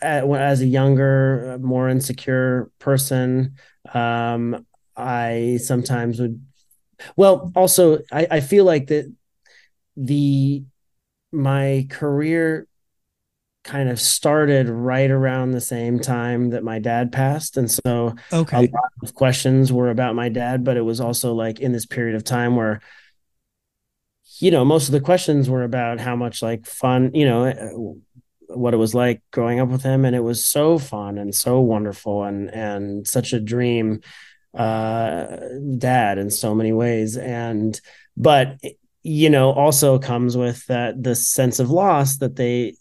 as 0.00 0.60
a 0.60 0.66
younger, 0.66 1.58
more 1.60 1.88
insecure 1.88 2.70
person, 2.78 3.56
um, 3.92 4.66
I 4.96 5.58
sometimes 5.62 6.20
would. 6.20 6.44
Well, 7.16 7.52
also, 7.54 8.00
I, 8.10 8.26
I 8.30 8.40
feel 8.40 8.64
like 8.64 8.88
that 8.88 9.12
the 9.96 10.64
my 11.32 11.86
career 11.90 12.66
kind 13.64 13.88
of 13.90 14.00
started 14.00 14.68
right 14.68 15.10
around 15.10 15.50
the 15.50 15.60
same 15.60 15.98
time 15.98 16.50
that 16.50 16.64
my 16.64 16.78
dad 16.78 17.12
passed 17.12 17.58
and 17.58 17.70
so 17.70 18.14
okay. 18.32 18.56
a 18.56 18.60
lot 18.60 18.92
of 19.02 19.14
questions 19.14 19.70
were 19.70 19.90
about 19.90 20.14
my 20.14 20.30
dad 20.30 20.64
but 20.64 20.78
it 20.78 20.80
was 20.80 21.00
also 21.00 21.34
like 21.34 21.60
in 21.60 21.70
this 21.70 21.84
period 21.84 22.14
of 22.14 22.24
time 22.24 22.56
where 22.56 22.80
you 24.40 24.50
know, 24.50 24.64
most 24.64 24.88
of 24.88 24.92
the 24.92 25.00
questions 25.00 25.50
were 25.50 25.64
about 25.64 25.98
how 26.00 26.14
much 26.14 26.42
like 26.42 26.66
fun, 26.66 27.10
you 27.14 27.24
know, 27.24 27.44
eh, 27.44 27.70
what 28.48 28.72
it 28.72 28.78
was 28.78 28.94
like 28.94 29.22
growing 29.32 29.60
up 29.60 29.68
with 29.68 29.82
him. 29.82 30.04
And 30.04 30.14
it 30.14 30.22
was 30.22 30.46
so 30.46 30.78
fun 30.78 31.18
and 31.18 31.34
so 31.34 31.60
wonderful 31.60 32.24
and, 32.24 32.48
and 32.50 33.06
such 33.06 33.32
a 33.32 33.40
dream 33.40 34.00
uh, 34.56 35.26
dad 35.76 36.18
in 36.18 36.30
so 36.30 36.54
many 36.54 36.72
ways. 36.72 37.16
And, 37.16 37.78
but, 38.16 38.58
you 39.02 39.28
know, 39.28 39.52
also 39.52 39.98
comes 39.98 40.36
with 40.36 40.64
that 40.66 41.02
the 41.02 41.14
sense 41.14 41.58
of 41.58 41.70
loss 41.70 42.18
that 42.18 42.36
they, 42.36 42.76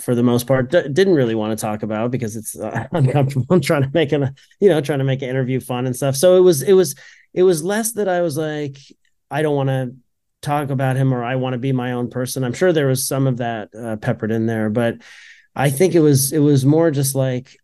for 0.00 0.14
the 0.14 0.22
most 0.22 0.46
part, 0.46 0.70
d- 0.70 0.88
didn't 0.88 1.14
really 1.14 1.34
want 1.34 1.56
to 1.56 1.62
talk 1.62 1.82
about 1.82 2.10
because 2.10 2.34
it's 2.34 2.58
uh, 2.58 2.88
uncomfortable. 2.92 3.60
Trying 3.60 3.82
to 3.82 3.90
make 3.92 4.12
an, 4.12 4.34
you 4.58 4.68
know, 4.68 4.80
trying 4.80 4.98
to 4.98 5.04
make 5.04 5.22
an 5.22 5.28
interview 5.28 5.60
fun 5.60 5.86
and 5.86 5.94
stuff. 5.94 6.16
So 6.16 6.36
it 6.36 6.40
was, 6.40 6.62
it 6.62 6.72
was, 6.72 6.94
it 7.32 7.42
was 7.42 7.62
less 7.62 7.92
that 7.92 8.08
I 8.08 8.22
was 8.22 8.36
like, 8.36 8.78
I 9.30 9.42
don't 9.42 9.56
want 9.56 9.68
to 9.68 9.94
talk 10.44 10.70
about 10.70 10.96
him 10.96 11.12
or 11.12 11.24
I 11.24 11.36
want 11.36 11.54
to 11.54 11.58
be 11.58 11.72
my 11.72 11.92
own 11.92 12.10
person. 12.10 12.44
I'm 12.44 12.52
sure 12.52 12.72
there 12.72 12.86
was 12.86 13.06
some 13.06 13.26
of 13.26 13.38
that 13.38 13.70
uh, 13.74 13.96
peppered 13.96 14.30
in 14.30 14.46
there, 14.46 14.70
but 14.70 14.98
I 15.56 15.70
think 15.70 15.94
it 15.94 16.00
was 16.00 16.32
it 16.32 16.38
was 16.38 16.64
more 16.64 16.90
just 16.90 17.14
like 17.14 17.56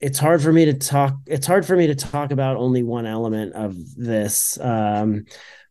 it's 0.00 0.18
hard 0.18 0.42
for 0.42 0.52
me 0.52 0.66
to 0.66 0.74
talk 0.74 1.16
it's 1.26 1.46
hard 1.46 1.64
for 1.64 1.76
me 1.76 1.86
to 1.86 1.94
talk 1.94 2.30
about 2.30 2.56
only 2.56 2.82
one 2.82 3.06
element 3.06 3.54
of 3.54 3.74
this 3.96 4.58
um, 4.60 5.24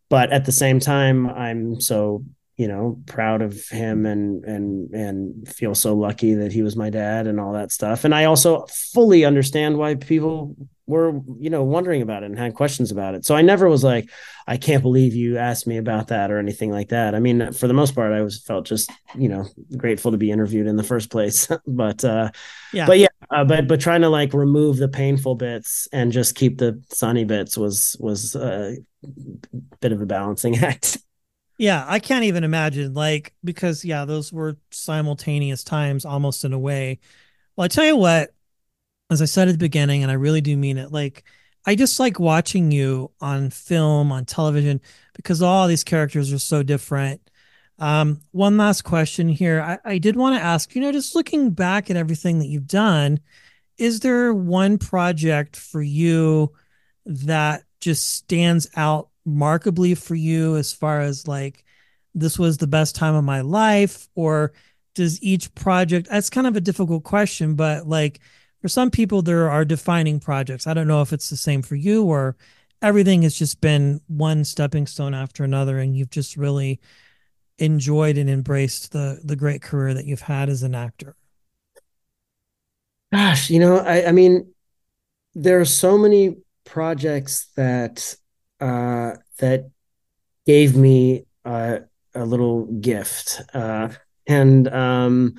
but 0.08 0.32
at 0.32 0.44
the 0.44 0.52
same 0.52 0.80
time 0.80 1.28
I'm 1.28 1.80
so 1.80 2.24
you 2.56 2.68
know 2.68 3.00
proud 3.06 3.42
of 3.42 3.68
him 3.68 4.06
and 4.06 4.44
and 4.44 4.94
and 4.94 5.48
feel 5.48 5.74
so 5.74 5.94
lucky 5.94 6.34
that 6.34 6.52
he 6.52 6.62
was 6.62 6.76
my 6.76 6.90
dad 6.90 7.26
and 7.26 7.38
all 7.38 7.52
that 7.52 7.72
stuff 7.72 8.04
and 8.04 8.14
I 8.14 8.24
also 8.24 8.66
fully 8.92 9.24
understand 9.24 9.76
why 9.76 9.94
people 9.94 10.56
were 10.86 11.20
you 11.38 11.50
know 11.50 11.64
wondering 11.64 12.00
about 12.00 12.22
it 12.22 12.26
and 12.26 12.38
had 12.38 12.54
questions 12.54 12.90
about 12.92 13.14
it. 13.14 13.24
So 13.24 13.34
i 13.34 13.42
never 13.42 13.68
was 13.68 13.82
like 13.82 14.10
i 14.46 14.56
can't 14.56 14.82
believe 14.82 15.14
you 15.14 15.36
asked 15.36 15.66
me 15.66 15.78
about 15.78 16.08
that 16.08 16.30
or 16.30 16.38
anything 16.38 16.70
like 16.70 16.90
that. 16.90 17.14
I 17.14 17.18
mean 17.18 17.52
for 17.52 17.66
the 17.66 17.74
most 17.74 17.94
part 17.94 18.12
i 18.12 18.22
was 18.22 18.40
felt 18.42 18.66
just 18.66 18.90
you 19.16 19.28
know 19.28 19.46
grateful 19.76 20.12
to 20.12 20.16
be 20.16 20.30
interviewed 20.30 20.66
in 20.66 20.76
the 20.76 20.84
first 20.84 21.10
place. 21.10 21.48
But 21.66 22.04
uh 22.04 22.30
yeah. 22.72 22.86
but 22.86 22.98
yeah 22.98 23.08
uh, 23.30 23.44
but 23.44 23.66
but 23.66 23.80
trying 23.80 24.02
to 24.02 24.08
like 24.08 24.32
remove 24.32 24.76
the 24.76 24.88
painful 24.88 25.34
bits 25.34 25.88
and 25.92 26.12
just 26.12 26.34
keep 26.36 26.58
the 26.58 26.82
sunny 26.90 27.24
bits 27.24 27.58
was 27.58 27.96
was 27.98 28.36
a 28.36 28.76
bit 29.80 29.92
of 29.92 30.00
a 30.00 30.06
balancing 30.06 30.56
act. 30.64 30.98
Yeah 31.58 31.84
i 31.88 31.98
can't 31.98 32.24
even 32.24 32.44
imagine 32.44 32.94
like 32.94 33.34
because 33.42 33.84
yeah 33.84 34.04
those 34.04 34.32
were 34.32 34.56
simultaneous 34.70 35.64
times 35.64 36.04
almost 36.04 36.44
in 36.44 36.52
a 36.52 36.58
way. 36.58 37.00
Well 37.56 37.64
i 37.64 37.68
tell 37.68 37.84
you 37.86 37.96
what 37.96 38.35
as 39.10 39.22
I 39.22 39.26
said 39.26 39.48
at 39.48 39.52
the 39.52 39.58
beginning, 39.58 40.02
and 40.02 40.10
I 40.10 40.14
really 40.14 40.40
do 40.40 40.56
mean 40.56 40.78
it, 40.78 40.92
like 40.92 41.24
I 41.66 41.74
just 41.74 41.98
like 41.98 42.20
watching 42.20 42.70
you 42.70 43.10
on 43.20 43.50
film, 43.50 44.12
on 44.12 44.24
television, 44.24 44.80
because 45.14 45.42
all 45.42 45.66
these 45.66 45.84
characters 45.84 46.32
are 46.32 46.38
so 46.38 46.62
different. 46.62 47.20
Um, 47.78 48.20
one 48.30 48.56
last 48.56 48.82
question 48.82 49.28
here. 49.28 49.60
I, 49.60 49.78
I 49.84 49.98
did 49.98 50.16
want 50.16 50.36
to 50.36 50.42
ask, 50.42 50.74
you 50.74 50.80
know, 50.80 50.92
just 50.92 51.14
looking 51.14 51.50
back 51.50 51.90
at 51.90 51.96
everything 51.96 52.38
that 52.38 52.46
you've 52.46 52.68
done, 52.68 53.20
is 53.78 54.00
there 54.00 54.32
one 54.32 54.78
project 54.78 55.56
for 55.56 55.82
you 55.82 56.52
that 57.04 57.64
just 57.80 58.14
stands 58.14 58.68
out 58.76 59.08
markedly 59.24 59.94
for 59.94 60.14
you 60.14 60.56
as 60.56 60.72
far 60.72 61.00
as 61.00 61.26
like 61.26 61.64
this 62.14 62.38
was 62.38 62.58
the 62.58 62.66
best 62.66 62.94
time 62.94 63.14
of 63.14 63.24
my 63.24 63.40
life 63.40 64.08
or 64.14 64.52
does 64.94 65.22
each 65.22 65.52
project 65.54 66.08
that's 66.08 66.30
kind 66.30 66.46
of 66.46 66.56
a 66.56 66.60
difficult 66.60 67.02
question 67.02 67.54
but 67.54 67.86
like 67.86 68.20
for 68.66 68.70
some 68.70 68.90
people 68.90 69.22
there 69.22 69.48
are 69.48 69.64
defining 69.64 70.18
projects. 70.18 70.66
I 70.66 70.74
don't 70.74 70.88
know 70.88 71.00
if 71.00 71.12
it's 71.12 71.30
the 71.30 71.36
same 71.36 71.62
for 71.62 71.76
you 71.76 72.02
or 72.02 72.36
everything 72.82 73.22
has 73.22 73.38
just 73.38 73.60
been 73.60 74.00
one 74.08 74.42
stepping 74.42 74.88
stone 74.88 75.14
after 75.14 75.44
another 75.44 75.78
and 75.78 75.96
you've 75.96 76.10
just 76.10 76.36
really 76.36 76.80
enjoyed 77.58 78.18
and 78.18 78.28
embraced 78.28 78.90
the 78.90 79.20
the 79.22 79.36
great 79.36 79.62
career 79.62 79.94
that 79.94 80.04
you've 80.04 80.22
had 80.22 80.48
as 80.48 80.64
an 80.64 80.74
actor. 80.74 81.14
Gosh 83.12 83.50
you 83.50 83.60
know 83.60 83.76
i 83.76 84.08
i 84.08 84.10
mean 84.10 84.52
there 85.36 85.60
are 85.60 85.64
so 85.64 85.96
many 85.96 86.34
projects 86.64 87.46
that 87.54 88.16
uh 88.60 89.12
that 89.38 89.70
gave 90.44 90.74
me 90.74 91.24
a 91.44 91.82
little 92.16 92.64
gift. 92.64 93.42
Uh 93.54 93.90
and 94.26 94.66
um 94.74 95.38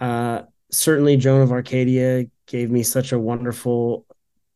uh 0.00 0.44
certainly 0.70 1.18
joan 1.18 1.42
of 1.42 1.52
arcadia 1.52 2.24
gave 2.46 2.70
me 2.70 2.82
such 2.82 3.12
a 3.12 3.18
wonderful 3.18 4.06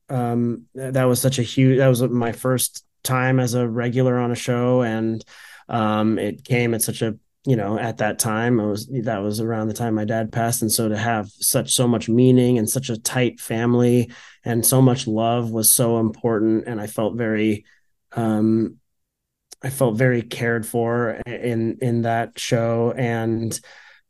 um 0.09 0.65
that 0.75 1.05
was 1.05 1.21
such 1.21 1.39
a 1.39 1.43
huge 1.43 1.79
that 1.79 1.89
was 1.89 2.03
my 2.03 2.33
first 2.33 2.85
time 3.03 3.41
as 3.41 3.55
a 3.55 3.69
regular 3.69 4.19
on 4.19 4.31
a 4.31 4.37
show. 4.37 4.83
And 4.83 5.25
um 5.69 6.19
it 6.19 6.45
came 6.45 6.75
at 6.75 6.83
such 6.83 7.03
a 7.03 7.17
you 7.45 7.57
know 7.57 7.79
at 7.79 7.99
that 7.99 8.19
time 8.19 8.59
it 8.59 8.67
was 8.67 8.87
that 9.05 9.19
was 9.19 9.41
around 9.41 9.69
the 9.69 9.75
time 9.75 9.95
my 9.95 10.05
dad 10.05 10.33
passed. 10.33 10.63
And 10.63 10.73
so 10.73 10.89
to 10.89 10.97
have 10.97 11.29
such 11.31 11.73
so 11.73 11.87
much 11.87 12.09
meaning 12.09 12.59
and 12.59 12.69
such 12.69 12.91
a 12.91 12.99
tight 12.99 13.41
family 13.41 14.11
and 14.45 14.65
so 14.65 14.81
much 14.81 15.07
love 15.07 15.51
was 15.51 15.71
so 15.71 15.99
important. 15.99 16.65
And 16.67 16.81
i 16.81 16.87
felt 16.87 17.17
very 17.17 17.65
um 18.13 18.77
i 19.63 19.71
felt 19.71 19.97
very 19.97 20.23
cared 20.23 20.67
for 20.67 21.21
in 21.27 21.79
in 21.81 22.03
that 22.03 22.39
show. 22.39 22.93
And 22.97 23.59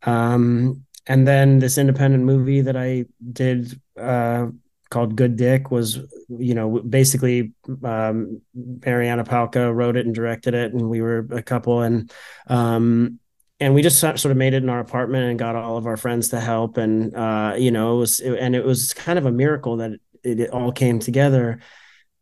um 0.03 0.85
and 1.09 1.27
then 1.27 1.59
this 1.59 1.79
independent 1.79 2.25
movie 2.25 2.61
that 2.61 2.77
I 2.77 3.07
did 3.33 3.81
uh, 3.99 4.49
called 4.91 5.17
Good 5.17 5.37
Dick 5.37 5.71
was, 5.71 5.99
you 6.29 6.55
know, 6.55 6.81
basically 6.81 7.53
um, 7.83 8.43
Marianna 8.55 9.25
Palka 9.25 9.73
wrote 9.73 9.97
it 9.97 10.05
and 10.05 10.15
directed 10.15 10.55
it, 10.55 10.75
and 10.75 10.89
we 10.89 11.01
were 11.01 11.27
a 11.31 11.43
couple, 11.43 11.81
and 11.81 12.13
um, 12.47 13.19
and 13.59 13.75
we 13.75 13.83
just 13.83 13.99
sort 13.99 14.27
of 14.27 14.37
made 14.37 14.53
it 14.53 14.63
in 14.63 14.69
our 14.69 14.81
apartment 14.81 15.25
and 15.25 15.39
got 15.39 15.57
all 15.57 15.79
of 15.79 15.87
our 15.87 15.97
friends 15.97 16.29
to 16.29 16.41
help, 16.41 16.77
and 16.77 17.15
uh, 17.17 17.55
you 17.59 17.71
know, 17.71 17.97
it 17.97 17.99
was, 17.99 18.21
and 18.21 18.55
it 18.55 18.65
was 18.65 18.93
kind 18.93 19.19
of 19.19 19.25
a 19.25 19.33
miracle 19.33 19.79
that 19.79 19.93
it, 20.23 20.41
it 20.41 20.51
all 20.51 20.73
came 20.73 20.99
together, 20.99 21.59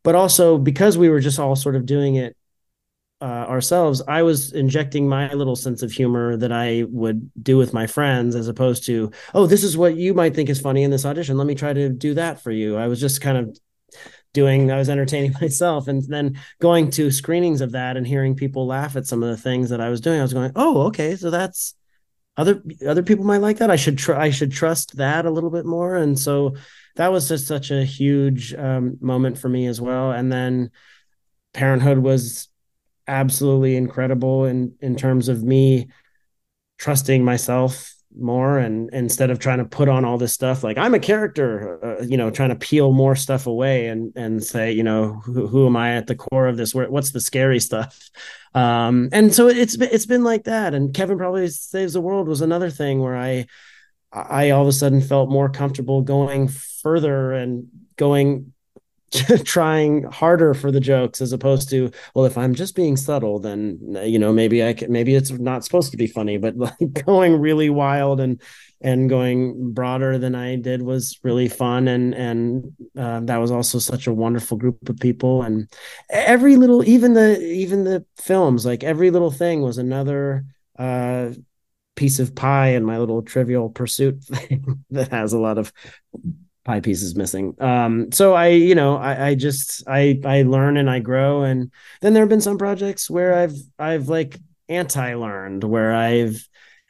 but 0.05 0.14
also 0.14 0.59
because 0.59 0.96
we 0.96 1.09
were 1.09 1.20
just 1.20 1.40
all 1.40 1.57
sort 1.57 1.75
of 1.75 1.87
doing 1.87 2.14
it 2.14 2.37
uh, 3.21 3.25
ourselves, 3.25 4.03
I 4.07 4.23
was 4.23 4.53
injecting 4.53 5.09
my 5.09 5.33
little 5.33 5.57
sense 5.57 5.83
of 5.83 5.91
humor 5.91 6.37
that 6.37 6.53
I 6.53 6.85
would 6.89 7.31
do 7.43 7.57
with 7.57 7.73
my 7.73 7.87
friends, 7.87 8.35
as 8.35 8.49
opposed 8.49 8.85
to, 8.87 9.11
oh, 9.35 9.47
this 9.47 9.65
is 9.65 9.77
what 9.77 9.97
you 9.97 10.13
might 10.13 10.35
think 10.35 10.51
is 10.51 10.61
funny 10.61 10.83
in 10.83 10.91
this 10.91 11.07
audition. 11.07 11.39
Let 11.39 11.47
me 11.47 11.55
try 11.55 11.73
to 11.73 11.89
do 11.89 12.15
that 12.15 12.43
for 12.43 12.51
you. 12.51 12.77
I 12.77 12.89
was 12.89 13.01
just 13.01 13.23
kind 13.23 13.39
of 13.39 13.59
doing, 14.35 14.71
I 14.71 14.77
was 14.77 14.91
entertaining 14.91 15.35
myself, 15.41 15.89
and 15.89 16.03
then 16.03 16.39
going 16.61 16.91
to 16.93 17.11
screenings 17.11 17.63
of 17.63 17.73
that 17.73 17.97
and 17.97 18.07
hearing 18.07 18.35
people 18.35 18.67
laugh 18.67 18.97
at 18.97 19.07
some 19.07 19.23
of 19.23 19.31
the 19.31 19.43
things 19.43 19.71
that 19.71 19.81
I 19.81 19.89
was 19.89 20.03
doing. 20.03 20.19
I 20.19 20.23
was 20.23 20.35
going, 20.35 20.53
oh, 20.55 20.83
okay, 20.89 21.17
so 21.17 21.31
that's 21.31 21.75
other 22.37 22.63
other 22.87 23.03
people 23.03 23.25
might 23.25 23.39
like 23.39 23.59
that. 23.59 23.71
I 23.71 23.77
should 23.77 23.97
try. 23.97 24.27
I 24.27 24.31
should 24.31 24.53
trust 24.53 24.99
that 24.99 25.25
a 25.25 25.31
little 25.31 25.49
bit 25.49 25.65
more, 25.65 25.97
and 25.97 26.19
so 26.19 26.55
that 26.97 27.11
was 27.11 27.29
just 27.29 27.47
such 27.47 27.71
a 27.71 27.83
huge 27.83 28.53
um, 28.53 28.99
moment 29.01 29.39
for 29.39 29.49
me 29.49 29.67
as 29.67 29.81
well. 29.81 30.11
And 30.13 30.31
then 30.31 30.71
Parenthood 31.55 31.99
was 31.99 32.49
absolutely 33.09 33.77
incredible 33.77 34.45
in 34.45 34.75
in 34.81 34.97
terms 34.97 35.29
of 35.29 35.42
me 35.42 35.88
trusting 36.79 37.25
myself 37.25 37.95
more 38.19 38.59
and 38.59 38.88
instead 38.92 39.31
of 39.31 39.38
trying 39.38 39.59
to 39.59 39.64
put 39.64 39.88
on 39.88 40.05
all 40.05 40.16
this 40.16 40.33
stuff 40.33 40.64
like 40.64 40.79
i'm 40.79 40.95
a 40.95 40.99
character 40.99 41.79
uh, 41.85 42.03
you 42.03 42.16
know 42.16 42.31
trying 42.31 42.49
to 42.49 42.57
peel 42.57 42.92
more 42.92 43.14
stuff 43.14 43.47
away 43.47 43.88
and 43.88 44.12
and 44.16 44.42
say 44.42 44.73
you 44.73 44.83
know 44.83 45.21
who, 45.25 45.47
who 45.47 45.66
am 45.66 45.77
i 45.77 45.95
at 45.97 46.07
the 46.07 46.14
core 46.14 46.47
of 46.47 46.57
this? 46.57 46.75
Where, 46.75 46.90
what's 46.90 47.11
the 47.12 47.21
scary 47.21 47.61
stuff? 47.61 47.99
Um 48.55 49.11
and 49.12 49.35
so 49.35 49.49
it's 49.49 49.75
it's 49.75 50.07
been 50.07 50.25
like 50.25 50.45
that. 50.45 50.73
And 50.73 50.95
kevin 50.95 51.19
probably 51.19 51.47
saves 51.49 51.92
the 51.92 52.01
world 52.01 52.27
was 52.27 52.40
another 52.40 52.71
thing 52.71 53.01
where 53.01 53.14
i 53.14 53.45
i 54.11 54.49
all 54.49 54.62
of 54.62 54.69
a 54.69 54.73
sudden 54.73 55.03
felt 55.03 55.29
more 55.29 55.51
comfortable 55.51 56.01
going 56.01 56.49
further 56.49 57.33
and 57.33 57.66
going 57.97 58.55
trying 59.45 60.03
harder 60.05 60.53
for 60.53 60.73
the 60.73 60.81
jokes 60.81 61.21
as 61.21 61.33
opposed 61.33 61.71
to 61.71 61.90
well 62.14 62.25
if 62.25 62.37
i'm 62.37 62.55
just 62.55 62.75
being 62.75 62.97
subtle 62.97 63.38
then 63.38 63.79
you 64.05 64.19
know 64.19 64.33
maybe 64.33 64.64
i 64.64 64.73
can 64.73 64.90
maybe 64.90 65.14
it's 65.14 65.31
not 65.31 65.64
supposed 65.64 65.90
to 65.92 65.97
be 65.97 66.07
funny 66.07 66.38
but 66.38 66.57
like 66.57 67.05
going 67.05 67.40
really 67.40 67.71
wild 67.71 68.21
and 68.21 68.40
and 68.81 69.09
going 69.09 69.73
broader 69.73 70.19
than 70.19 70.35
i 70.35 70.57
did 70.57 70.83
was 70.83 71.19
really 71.23 71.49
fun. 71.49 71.88
And 71.88 72.14
and 72.14 72.73
uh, 72.97 73.21
that 73.21 73.38
was 73.38 73.51
also 73.51 73.79
such 73.79 74.07
a 74.07 74.12
wonderful 74.12 74.57
group 74.57 74.88
of 74.88 74.99
people. 74.99 75.42
And 75.42 75.69
every 76.11 76.57
little 76.57 76.87
even 76.87 77.14
the 77.14 77.40
even 77.40 77.85
the 77.85 78.05
films 78.16 78.66
like 78.66 78.85
every 78.85 79.11
little 79.11 79.31
thing 79.31 79.62
was 79.62 79.79
another 79.79 80.45
uh 80.79 81.31
piece 81.95 82.19
of 82.19 82.35
pie 82.35 82.69
in 82.69 82.85
my 82.85 82.99
little 82.99 83.23
trivial 83.23 83.71
pursuit 83.71 84.23
thing 84.25 84.85
that 84.90 85.09
has 85.09 85.33
a 85.33 85.38
lot 85.38 85.57
of 85.57 85.73
pie 86.67 86.81
pieces 86.81 87.15
missing. 87.15 87.55
Um, 87.61 88.13
so 88.13 88.35
I, 88.35 88.49
you 88.49 88.75
know, 88.75 88.97
I, 88.97 89.29
I 89.29 89.35
just 89.35 89.85
I 89.89 90.21
I 90.25 90.43
learn 90.43 90.77
and 90.77 90.91
I 90.91 90.99
grow, 90.99 91.45
and 91.45 91.71
then 92.03 92.13
there 92.13 92.23
have 92.23 92.29
been 92.29 92.41
some 92.43 92.59
projects 92.59 93.09
where 93.09 93.35
I've 93.35 93.57
I've 93.79 94.09
like 94.09 94.39
anti-learned, 94.69 95.65
where 95.65 95.95
I've 95.95 96.47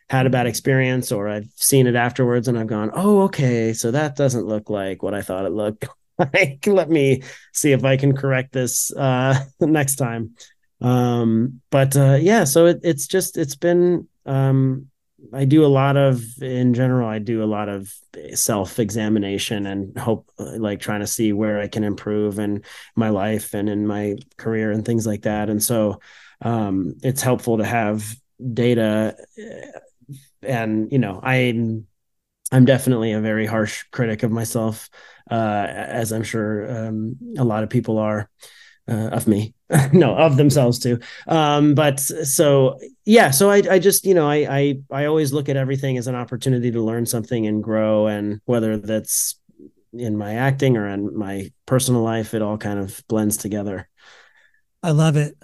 had 0.08 0.26
a 0.26 0.30
bad 0.30 0.46
experience 0.46 1.12
or 1.12 1.28
I've 1.28 1.48
seen 1.56 1.86
it 1.86 1.96
afterwards 1.96 2.48
and 2.48 2.58
I've 2.58 2.68
gone, 2.68 2.90
oh, 2.94 3.22
okay, 3.22 3.72
so 3.72 3.90
that 3.90 4.16
doesn't 4.16 4.46
look 4.46 4.70
like 4.70 5.02
what 5.02 5.14
I 5.14 5.22
thought 5.22 5.46
it 5.46 5.52
looked 5.52 5.84
like. 6.18 6.66
Let 6.66 6.88
me 6.88 7.22
see 7.52 7.72
if 7.72 7.84
I 7.84 7.96
can 7.96 8.16
correct 8.16 8.52
this 8.52 8.92
uh, 8.94 9.38
next 9.60 9.96
time. 9.96 10.36
Um, 10.80 11.60
but 11.70 11.96
uh, 11.96 12.18
yeah, 12.20 12.44
so 12.44 12.66
it, 12.66 12.80
it's 12.82 13.06
just 13.06 13.36
it's 13.36 13.56
been 13.56 14.08
um, 14.24 14.88
I 15.32 15.44
do 15.44 15.64
a 15.64 15.68
lot 15.68 15.96
of 15.96 16.22
in 16.42 16.74
general 16.74 17.08
I 17.08 17.18
do 17.18 17.42
a 17.42 17.46
lot 17.46 17.68
of 17.68 17.92
self 18.34 18.78
examination 18.78 19.66
and 19.66 19.96
hope 19.98 20.30
like 20.38 20.80
trying 20.80 21.00
to 21.00 21.06
see 21.06 21.32
where 21.32 21.60
I 21.60 21.68
can 21.68 21.84
improve 21.84 22.38
in 22.38 22.62
my 22.94 23.08
life 23.10 23.54
and 23.54 23.68
in 23.68 23.86
my 23.86 24.16
career 24.36 24.70
and 24.72 24.84
things 24.84 25.06
like 25.06 25.22
that. 25.22 25.50
And 25.50 25.62
so 25.62 26.00
um, 26.42 26.94
it's 27.02 27.22
helpful 27.22 27.58
to 27.58 27.64
have 27.64 28.14
data 28.52 29.16
and 30.42 30.90
you 30.92 30.98
know 30.98 31.20
I'm 31.22 31.86
I'm 32.52 32.64
definitely 32.64 33.12
a 33.12 33.20
very 33.20 33.46
harsh 33.46 33.84
critic 33.90 34.22
of 34.22 34.30
myself 34.30 34.88
uh, 35.30 35.66
as 35.68 36.12
I'm 36.12 36.22
sure 36.22 36.86
um, 36.86 37.16
a 37.36 37.44
lot 37.44 37.64
of 37.64 37.70
people 37.70 37.98
are 37.98 38.30
uh, 38.88 39.08
of 39.08 39.26
me. 39.26 39.54
No 39.92 40.16
of 40.16 40.36
themselves 40.36 40.78
too. 40.78 41.00
Um 41.26 41.74
but 41.74 41.98
so 41.98 42.78
yeah 43.04 43.30
so 43.30 43.50
i 43.50 43.62
i 43.68 43.78
just 43.80 44.04
you 44.04 44.14
know 44.14 44.28
I, 44.28 44.36
I 44.48 44.78
i 44.92 45.04
always 45.06 45.32
look 45.32 45.48
at 45.48 45.56
everything 45.56 45.98
as 45.98 46.06
an 46.06 46.14
opportunity 46.14 46.70
to 46.70 46.80
learn 46.80 47.04
something 47.04 47.46
and 47.46 47.62
grow 47.62 48.06
and 48.06 48.40
whether 48.44 48.76
that's 48.76 49.40
in 49.92 50.16
my 50.16 50.34
acting 50.34 50.76
or 50.76 50.88
in 50.88 51.16
my 51.16 51.50
personal 51.66 52.02
life 52.02 52.32
it 52.32 52.42
all 52.42 52.58
kind 52.58 52.78
of 52.78 53.02
blends 53.08 53.36
together. 53.36 53.88
I 54.82 54.92
love 54.92 55.16
it. 55.16 55.36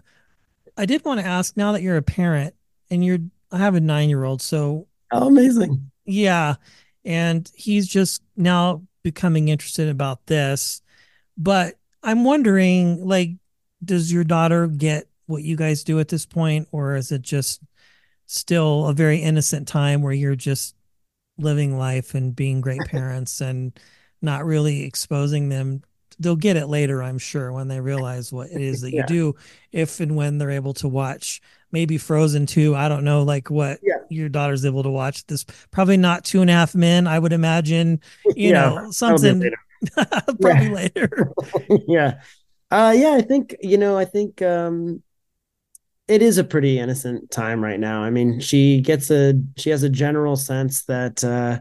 I 0.76 0.86
did 0.86 1.04
want 1.04 1.20
to 1.20 1.26
ask 1.26 1.56
now 1.56 1.72
that 1.72 1.82
you're 1.82 1.96
a 1.96 2.02
parent 2.02 2.54
and 2.90 3.04
you're 3.04 3.18
i 3.50 3.58
have 3.58 3.74
a 3.74 3.80
nine 3.80 4.08
year 4.08 4.22
old 4.24 4.40
so 4.40 4.86
oh, 5.12 5.26
amazing. 5.26 5.90
Yeah 6.04 6.56
and 7.04 7.50
he's 7.54 7.88
just 7.88 8.22
now 8.36 8.82
becoming 9.02 9.48
interested 9.48 9.88
about 9.88 10.26
this 10.26 10.82
but 11.36 11.74
I'm 12.02 12.24
wondering, 12.24 13.06
like, 13.06 13.30
does 13.84 14.12
your 14.12 14.24
daughter 14.24 14.66
get 14.66 15.08
what 15.26 15.42
you 15.42 15.56
guys 15.56 15.84
do 15.84 16.00
at 16.00 16.08
this 16.08 16.26
point, 16.26 16.68
or 16.72 16.96
is 16.96 17.12
it 17.12 17.22
just 17.22 17.60
still 18.26 18.86
a 18.86 18.94
very 18.94 19.18
innocent 19.18 19.68
time 19.68 20.02
where 20.02 20.12
you're 20.12 20.34
just 20.34 20.74
living 21.38 21.78
life 21.78 22.14
and 22.14 22.34
being 22.34 22.60
great 22.60 22.80
parents 22.86 23.40
and 23.40 23.78
not 24.20 24.44
really 24.44 24.84
exposing 24.84 25.48
them 25.48 25.82
they'll 26.18 26.36
get 26.36 26.56
it 26.56 26.66
later 26.66 27.02
i'm 27.02 27.18
sure 27.18 27.52
when 27.52 27.68
they 27.68 27.80
realize 27.80 28.32
what 28.32 28.50
it 28.50 28.60
is 28.60 28.82
that 28.82 28.92
yeah. 28.92 29.00
you 29.00 29.06
do 29.06 29.34
if 29.72 30.00
and 30.00 30.14
when 30.14 30.38
they're 30.38 30.50
able 30.50 30.74
to 30.74 30.86
watch 30.86 31.40
maybe 31.72 31.98
frozen 31.98 32.46
2 32.46 32.74
i 32.74 32.88
don't 32.88 33.04
know 33.04 33.22
like 33.22 33.50
what 33.50 33.80
yeah. 33.82 33.94
your 34.08 34.28
daughter's 34.28 34.64
able 34.64 34.82
to 34.82 34.90
watch 34.90 35.26
this 35.26 35.44
probably 35.70 35.96
not 35.96 36.24
two 36.24 36.40
and 36.40 36.50
a 36.50 36.52
half 36.52 36.74
men 36.74 37.06
i 37.06 37.18
would 37.18 37.32
imagine 37.32 38.00
you 38.36 38.50
yeah, 38.50 38.68
know 38.68 38.90
something 38.90 39.50
probably 40.40 40.68
later 40.68 41.32
yeah 41.88 42.20
uh 42.70 42.94
yeah 42.96 43.12
i 43.12 43.20
think 43.20 43.56
you 43.60 43.76
know 43.76 43.96
i 43.96 44.04
think 44.04 44.40
um 44.42 45.02
it 46.08 46.22
is 46.22 46.38
a 46.38 46.44
pretty 46.44 46.78
innocent 46.78 47.30
time 47.30 47.62
right 47.62 47.78
now. 47.78 48.02
I 48.02 48.10
mean, 48.10 48.40
she 48.40 48.80
gets 48.80 49.10
a 49.10 49.34
she 49.56 49.70
has 49.70 49.82
a 49.82 49.88
general 49.88 50.36
sense 50.36 50.82
that 50.84 51.22
uh, 51.22 51.60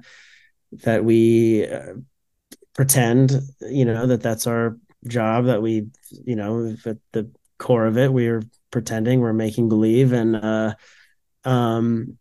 that 0.84 1.06
we 1.06 1.68
uh, 1.68 1.94
pretend, 2.74 3.40
you 3.62 3.86
know, 3.86 4.08
that 4.08 4.22
that's 4.22 4.48
our 4.48 4.78
job. 5.08 5.46
That 5.46 5.62
we, 5.62 5.88
you 6.26 6.36
know, 6.36 6.76
at 6.86 6.98
the 7.12 7.30
core 7.60 7.86
of 7.86 7.98
it, 7.98 8.12
we're 8.12 8.44
pretending, 8.72 9.22
we're 9.22 9.34
making 9.34 9.70
believe, 9.70 10.12
and 10.12 10.36
uh, 10.36 10.74
um, 11.46 12.18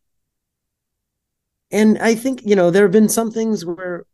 and 1.70 1.98
I 1.98 2.14
think 2.14 2.42
you 2.44 2.54
know 2.54 2.70
there 2.70 2.84
have 2.84 2.92
been 2.92 3.08
some 3.08 3.30
things 3.32 3.64
where 3.64 4.04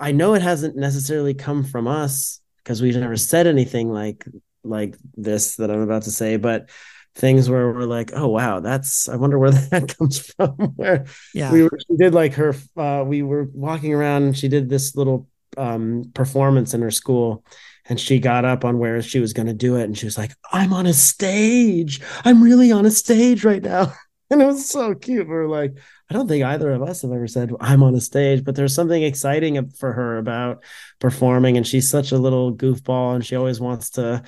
I 0.00 0.12
know 0.12 0.34
it 0.34 0.42
hasn't 0.42 0.76
necessarily 0.76 1.34
come 1.34 1.64
from 1.64 1.86
us 1.86 2.40
because 2.58 2.82
we've 2.82 2.96
never 2.96 3.16
said 3.16 3.46
anything 3.46 3.90
like 3.90 4.26
like 4.64 4.96
this 5.16 5.56
that 5.56 5.70
I'm 5.70 5.80
about 5.80 6.02
to 6.02 6.10
say, 6.10 6.36
but 6.36 6.70
things 7.14 7.48
where 7.48 7.72
we're 7.72 7.84
like, 7.84 8.12
oh 8.14 8.28
wow, 8.28 8.60
that's 8.60 9.08
I 9.08 9.16
wonder 9.16 9.38
where 9.38 9.50
that 9.70 9.96
comes 9.96 10.18
from. 10.18 10.50
where 10.76 11.06
yeah, 11.34 11.52
we 11.52 11.62
were, 11.62 11.78
she 11.88 11.96
did 11.96 12.14
like 12.14 12.34
her 12.34 12.54
uh, 12.76 13.04
we 13.06 13.22
were 13.22 13.48
walking 13.52 13.94
around 13.94 14.24
and 14.24 14.36
she 14.36 14.48
did 14.48 14.68
this 14.68 14.94
little 14.96 15.28
um, 15.56 16.10
performance 16.14 16.74
in 16.74 16.82
her 16.82 16.90
school 16.90 17.44
and 17.88 17.98
she 17.98 18.18
got 18.18 18.44
up 18.44 18.64
on 18.64 18.78
where 18.78 19.00
she 19.02 19.18
was 19.18 19.32
going 19.32 19.46
to 19.46 19.54
do 19.54 19.76
it 19.76 19.84
and 19.84 19.96
she 19.96 20.04
was 20.04 20.18
like 20.18 20.32
i'm 20.52 20.72
on 20.72 20.86
a 20.86 20.92
stage. 20.92 22.00
I'm 22.24 22.42
really 22.42 22.70
on 22.70 22.86
a 22.86 22.90
stage 22.90 23.44
right 23.44 23.62
now 23.62 23.92
and 24.30 24.42
it 24.42 24.46
was 24.46 24.68
so 24.68 24.94
cute 24.94 25.28
we 25.28 25.34
are 25.34 25.48
like 25.48 25.72
i 26.10 26.14
don't 26.14 26.28
think 26.28 26.44
either 26.44 26.70
of 26.70 26.82
us 26.82 27.02
have 27.02 27.12
ever 27.12 27.26
said 27.26 27.50
i'm 27.60 27.82
on 27.82 27.94
a 27.94 28.00
stage 28.00 28.44
but 28.44 28.54
there's 28.54 28.74
something 28.74 29.02
exciting 29.02 29.68
for 29.70 29.92
her 29.92 30.18
about 30.18 30.62
performing 30.98 31.56
and 31.56 31.66
she's 31.66 31.90
such 31.90 32.12
a 32.12 32.18
little 32.18 32.54
goofball 32.54 33.14
and 33.14 33.24
she 33.24 33.36
always 33.36 33.60
wants 33.60 33.90
to 33.90 34.22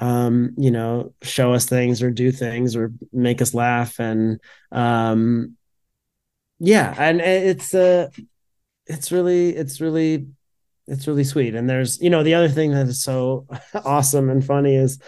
um, 0.00 0.54
you 0.56 0.70
know, 0.70 1.12
show 1.22 1.54
us 1.54 1.66
things 1.66 2.02
or 2.02 2.10
do 2.10 2.30
things 2.30 2.76
or 2.76 2.92
make 3.12 3.42
us 3.42 3.52
laugh. 3.52 3.98
And 3.98 4.40
um, 4.70 5.56
yeah, 6.58 6.94
and 6.96 7.20
it's 7.20 7.74
uh 7.74 8.08
it's 8.86 9.12
really, 9.12 9.50
it's 9.50 9.80
really, 9.80 10.28
it's 10.86 11.06
really 11.06 11.24
sweet. 11.24 11.54
And 11.54 11.68
there's, 11.68 12.00
you 12.00 12.10
know, 12.10 12.22
the 12.22 12.34
other 12.34 12.48
thing 12.48 12.70
that 12.72 12.86
is 12.86 13.02
so 13.02 13.46
awesome 13.84 14.30
and 14.30 14.44
funny 14.44 14.74
is 14.74 14.98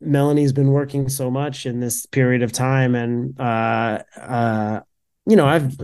Melanie's 0.00 0.52
been 0.52 0.70
working 0.70 1.08
so 1.08 1.30
much 1.30 1.66
in 1.66 1.80
this 1.80 2.06
period 2.06 2.42
of 2.42 2.52
time. 2.52 2.94
And 2.94 3.38
uh 3.40 4.02
uh, 4.16 4.80
you 5.26 5.36
know, 5.36 5.46
I've 5.46 5.76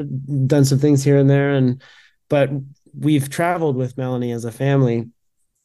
done 0.47 0.65
some 0.65 0.79
things 0.79 1.05
here 1.05 1.19
and 1.19 1.29
there 1.29 1.53
and 1.53 1.83
but 2.29 2.51
we've 2.99 3.29
traveled 3.29 3.77
with 3.77 3.97
Melanie 3.97 4.33
as 4.33 4.45
a 4.45 4.53
family 4.53 5.09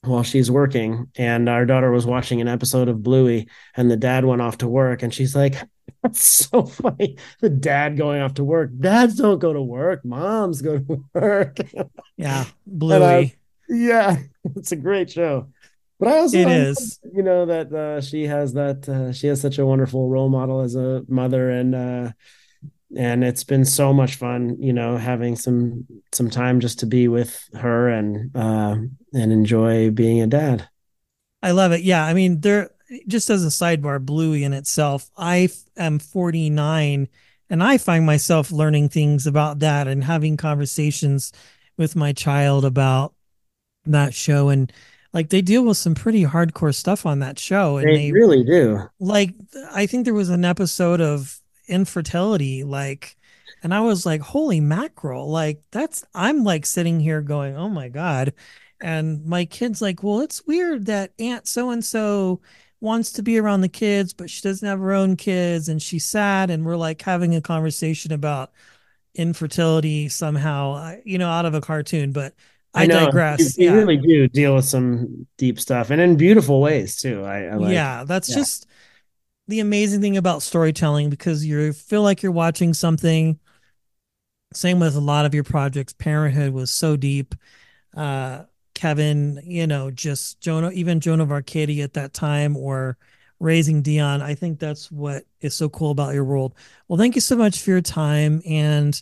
while 0.04 0.24
she's 0.24 0.52
working. 0.52 1.08
And 1.16 1.48
our 1.48 1.66
daughter 1.66 1.92
was 1.92 2.06
watching 2.06 2.42
an 2.42 2.48
episode 2.48 2.90
of 2.90 3.04
bluey 3.04 3.48
and 3.76 3.90
the 3.90 3.98
dad 3.98 4.26
went 4.26 4.42
off 4.42 4.58
to 4.60 4.68
work 4.68 5.04
and 5.04 5.14
she's 5.14 5.36
like 5.36 5.56
that's 6.04 6.24
so 6.24 6.64
funny. 6.64 7.18
The 7.40 7.50
dad 7.50 7.96
going 7.98 8.22
off 8.22 8.34
to 8.36 8.44
work. 8.44 8.72
Dads 8.80 9.16
don't 9.16 9.40
go 9.40 9.54
to 9.54 9.62
work. 9.62 10.04
Moms 10.04 10.62
go 10.62 10.80
to 10.80 11.06
work. 11.14 11.58
Yeah. 12.18 12.46
Bluey 12.66 13.04
I, 13.04 13.36
yeah. 13.70 14.18
It's 14.56 14.72
a 14.72 14.76
great 14.76 15.12
show 15.12 15.48
but 16.02 16.10
i 16.10 16.18
also 16.18 16.38
it 16.38 16.48
is. 16.48 17.00
you 17.14 17.22
know 17.22 17.46
that 17.46 17.72
uh, 17.72 18.02
she 18.02 18.24
has 18.24 18.54
that 18.54 18.90
uh, 18.90 19.14
she 19.14 19.28
has 19.28 19.40
such 19.40 19.60
a 19.60 19.66
wonderful 19.66 20.10
role 20.10 20.30
model 20.30 20.62
as 20.62 20.76
a 20.76 21.04
mother 21.08 21.52
and 21.52 21.76
uh, 21.76 22.12
and 22.98 23.24
it's 23.24 23.44
been 23.44 23.64
so 23.64 23.94
much 23.94 24.16
fun 24.16 24.58
you 24.60 24.74
know 24.74 24.98
having 24.98 25.36
some 25.36 25.86
some 26.12 26.30
time 26.30 26.60
just 26.60 26.80
to 26.80 26.88
be 26.88 27.08
with 27.08 27.48
her 27.54 27.88
and 27.88 28.36
uh 28.36 28.76
and 29.14 29.32
enjoy 29.32 29.92
being 29.92 30.22
a 30.22 30.28
dad. 30.28 30.68
I 31.44 31.52
love 31.52 31.72
it. 31.72 31.82
Yeah 31.82 32.04
i 32.04 32.14
mean 32.14 32.42
there 32.42 32.72
just 33.08 33.30
as 33.30 33.46
a 33.46 33.50
sidebar 33.50 34.04
bluey 34.04 34.44
in 34.44 34.54
itself 34.54 35.10
i 35.16 35.50
am 35.78 36.00
49 36.00 37.08
and 37.50 37.64
i 37.64 37.78
find 37.78 38.06
myself 38.06 38.52
learning 38.52 38.90
things 38.90 39.28
about 39.28 39.60
that 39.60 39.88
and 39.88 40.04
having 40.04 40.36
conversations 40.36 41.32
with 41.78 41.96
my 41.96 42.12
child 42.12 42.66
about 42.66 43.14
that 43.86 44.14
show 44.14 44.50
and 44.50 44.74
like 45.13 45.30
they 45.30 45.41
deal 45.41 45.63
with 45.63 45.78
some 45.78 45.95
pretty 45.95 46.24
hardcore 46.24 46.74
stuff 46.74 47.06
on 47.06 47.19
that 47.19 47.38
show 47.38 47.78
and 47.78 47.88
they, 47.88 47.95
they 48.08 48.12
really 48.12 48.43
do. 48.43 48.80
like 49.00 49.34
i 49.71 49.86
think 49.86 50.06
there 50.06 50.13
was 50.13 50.30
an 50.30 50.45
episode 50.45 51.02
of 51.02 51.39
infertility 51.67 52.63
like 52.63 53.15
and 53.63 53.74
i 53.74 53.80
was 53.80 54.06
like 54.06 54.21
holy 54.21 54.60
mackerel. 54.60 55.30
Like 55.30 55.62
that's 55.71 56.04
i'm 56.13 56.43
like 56.43 56.65
sitting 56.65 57.00
here 57.00 57.21
going 57.21 57.56
oh 57.56 57.69
my 57.69 57.89
god. 57.89 58.34
And 58.84 59.24
my 59.28 59.45
kid's 59.45 59.82
like 59.82 60.02
well 60.02 60.21
it's 60.21 60.45
weird 60.47 60.88
that 60.88 61.13
aunt 61.19 61.47
so 61.47 61.69
and 61.69 61.86
so 61.86 62.41
wants 62.80 63.12
to 63.12 63.21
be 63.21 63.38
around 63.38 63.62
the 63.62 63.69
kids 63.69 64.12
but 64.12 64.28
she 64.28 64.41
doesn't 64.41 64.67
have 64.67 64.80
her 64.80 64.91
own 64.91 65.15
kids 65.15 65.69
and 65.69 65.80
she's 65.80 66.04
sad 66.04 66.50
and 66.50 66.65
we're 66.65 66.76
like 66.76 67.00
having 67.04 67.36
a 67.36 67.41
conversation 67.41 68.12
about 68.12 68.52
infertility 69.13 70.10
somehow 70.10 70.71
uh, 70.74 70.95
you 71.06 71.19
know 71.19 71.30
out 71.30 71.45
of 71.45 71.54
a 71.54 71.62
cartoon 71.62 72.12
but 72.12 72.34
I, 72.73 72.84
I 72.84 72.86
know, 72.86 73.05
digress. 73.05 73.57
You, 73.57 73.65
you 73.65 73.71
yeah. 73.71 73.77
really 73.77 73.97
do 73.97 74.27
deal 74.27 74.55
with 74.55 74.65
some 74.65 75.27
deep 75.38 75.60
stuff 75.60 75.89
and 75.89 75.99
in 75.99 76.15
beautiful 76.15 76.62
ways 76.62 77.01
too. 77.01 77.23
I, 77.23 77.43
I 77.45 77.55
like, 77.55 77.73
yeah, 77.73 78.03
that's 78.05 78.29
yeah. 78.29 78.36
just 78.36 78.67
the 79.47 79.60
amazing 79.60 80.01
thing 80.01 80.17
about 80.17 80.41
storytelling 80.41 81.10
because 81.10 81.45
you 81.45 81.73
feel 81.73 82.03
like 82.03 82.23
you're 82.23 82.31
watching 82.31 82.73
something. 82.73 83.39
Same 84.53 84.79
with 84.79 84.95
a 84.95 85.01
lot 85.01 85.25
of 85.25 85.34
your 85.34 85.43
projects. 85.43 85.93
Parenthood 85.93 86.53
was 86.53 86.71
so 86.71 86.95
deep. 86.95 87.36
Uh, 87.95 88.43
Kevin, 88.73 89.41
you 89.43 89.67
know, 89.67 89.91
just 89.91 90.39
Jonah, 90.41 90.71
even 90.71 90.99
Joan 90.99 91.21
of 91.21 91.31
Arcadia 91.31 91.84
at 91.84 91.93
that 91.93 92.13
time, 92.13 92.55
or 92.57 92.97
raising 93.39 93.81
Dion. 93.81 94.21
I 94.21 94.36
think 94.36 94.60
that's 94.60 94.91
what 94.91 95.25
is 95.41 95.55
so 95.55 95.69
cool 95.69 95.91
about 95.91 96.13
your 96.13 96.23
world. 96.23 96.55
Well, 96.88 96.97
thank 96.97 97.15
you 97.15 97.21
so 97.21 97.36
much 97.36 97.60
for 97.60 97.71
your 97.71 97.81
time. 97.81 98.41
And 98.45 98.99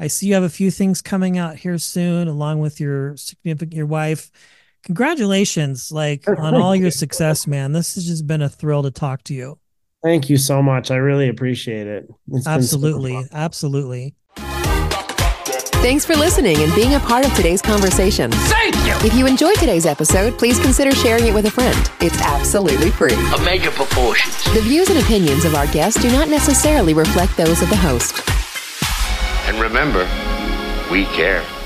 I 0.00 0.06
see 0.06 0.28
you 0.28 0.34
have 0.34 0.42
a 0.42 0.48
few 0.48 0.70
things 0.70 1.02
coming 1.02 1.36
out 1.36 1.56
here 1.56 1.76
soon, 1.76 2.26
along 2.26 2.60
with 2.60 2.80
your 2.80 3.18
significant 3.18 3.74
your 3.74 3.84
wife. 3.84 4.30
Congratulations, 4.84 5.92
like 5.92 6.24
oh, 6.26 6.36
on 6.38 6.54
all 6.54 6.74
your 6.74 6.90
success, 6.90 7.46
man. 7.46 7.72
This 7.72 7.96
has 7.96 8.06
just 8.06 8.26
been 8.26 8.40
a 8.40 8.48
thrill 8.48 8.82
to 8.82 8.90
talk 8.90 9.22
to 9.24 9.34
you. 9.34 9.58
Thank 10.02 10.30
you 10.30 10.38
so 10.38 10.62
much. 10.62 10.90
I 10.90 10.96
really 10.96 11.28
appreciate 11.28 11.86
it. 11.86 12.08
It's 12.32 12.46
absolutely. 12.46 13.22
Absolutely. 13.30 14.14
Thanks 15.82 16.06
for 16.06 16.14
listening 16.14 16.56
and 16.58 16.74
being 16.74 16.94
a 16.94 17.00
part 17.00 17.26
of 17.26 17.34
today's 17.34 17.60
conversation. 17.60 18.30
Thank 18.30 18.76
you. 18.76 18.94
If 19.06 19.14
you 19.14 19.26
enjoyed 19.26 19.56
today's 19.56 19.84
episode, 19.84 20.38
please 20.38 20.58
consider 20.60 20.92
sharing 20.92 21.26
it 21.26 21.34
with 21.34 21.44
a 21.44 21.50
friend. 21.50 21.90
It's 22.00 22.20
absolutely 22.22 22.90
free. 22.90 23.14
A 23.14 23.40
major 23.42 23.70
proportions. 23.70 24.44
The 24.54 24.62
views 24.62 24.88
and 24.88 24.98
opinions 24.98 25.44
of 25.44 25.54
our 25.54 25.66
guests 25.66 26.00
do 26.00 26.10
not 26.10 26.28
necessarily 26.28 26.94
reflect 26.94 27.36
those 27.36 27.60
of 27.60 27.68
the 27.68 27.76
host. 27.76 28.22
Remember, 29.60 30.08
we 30.90 31.04
care. 31.04 31.59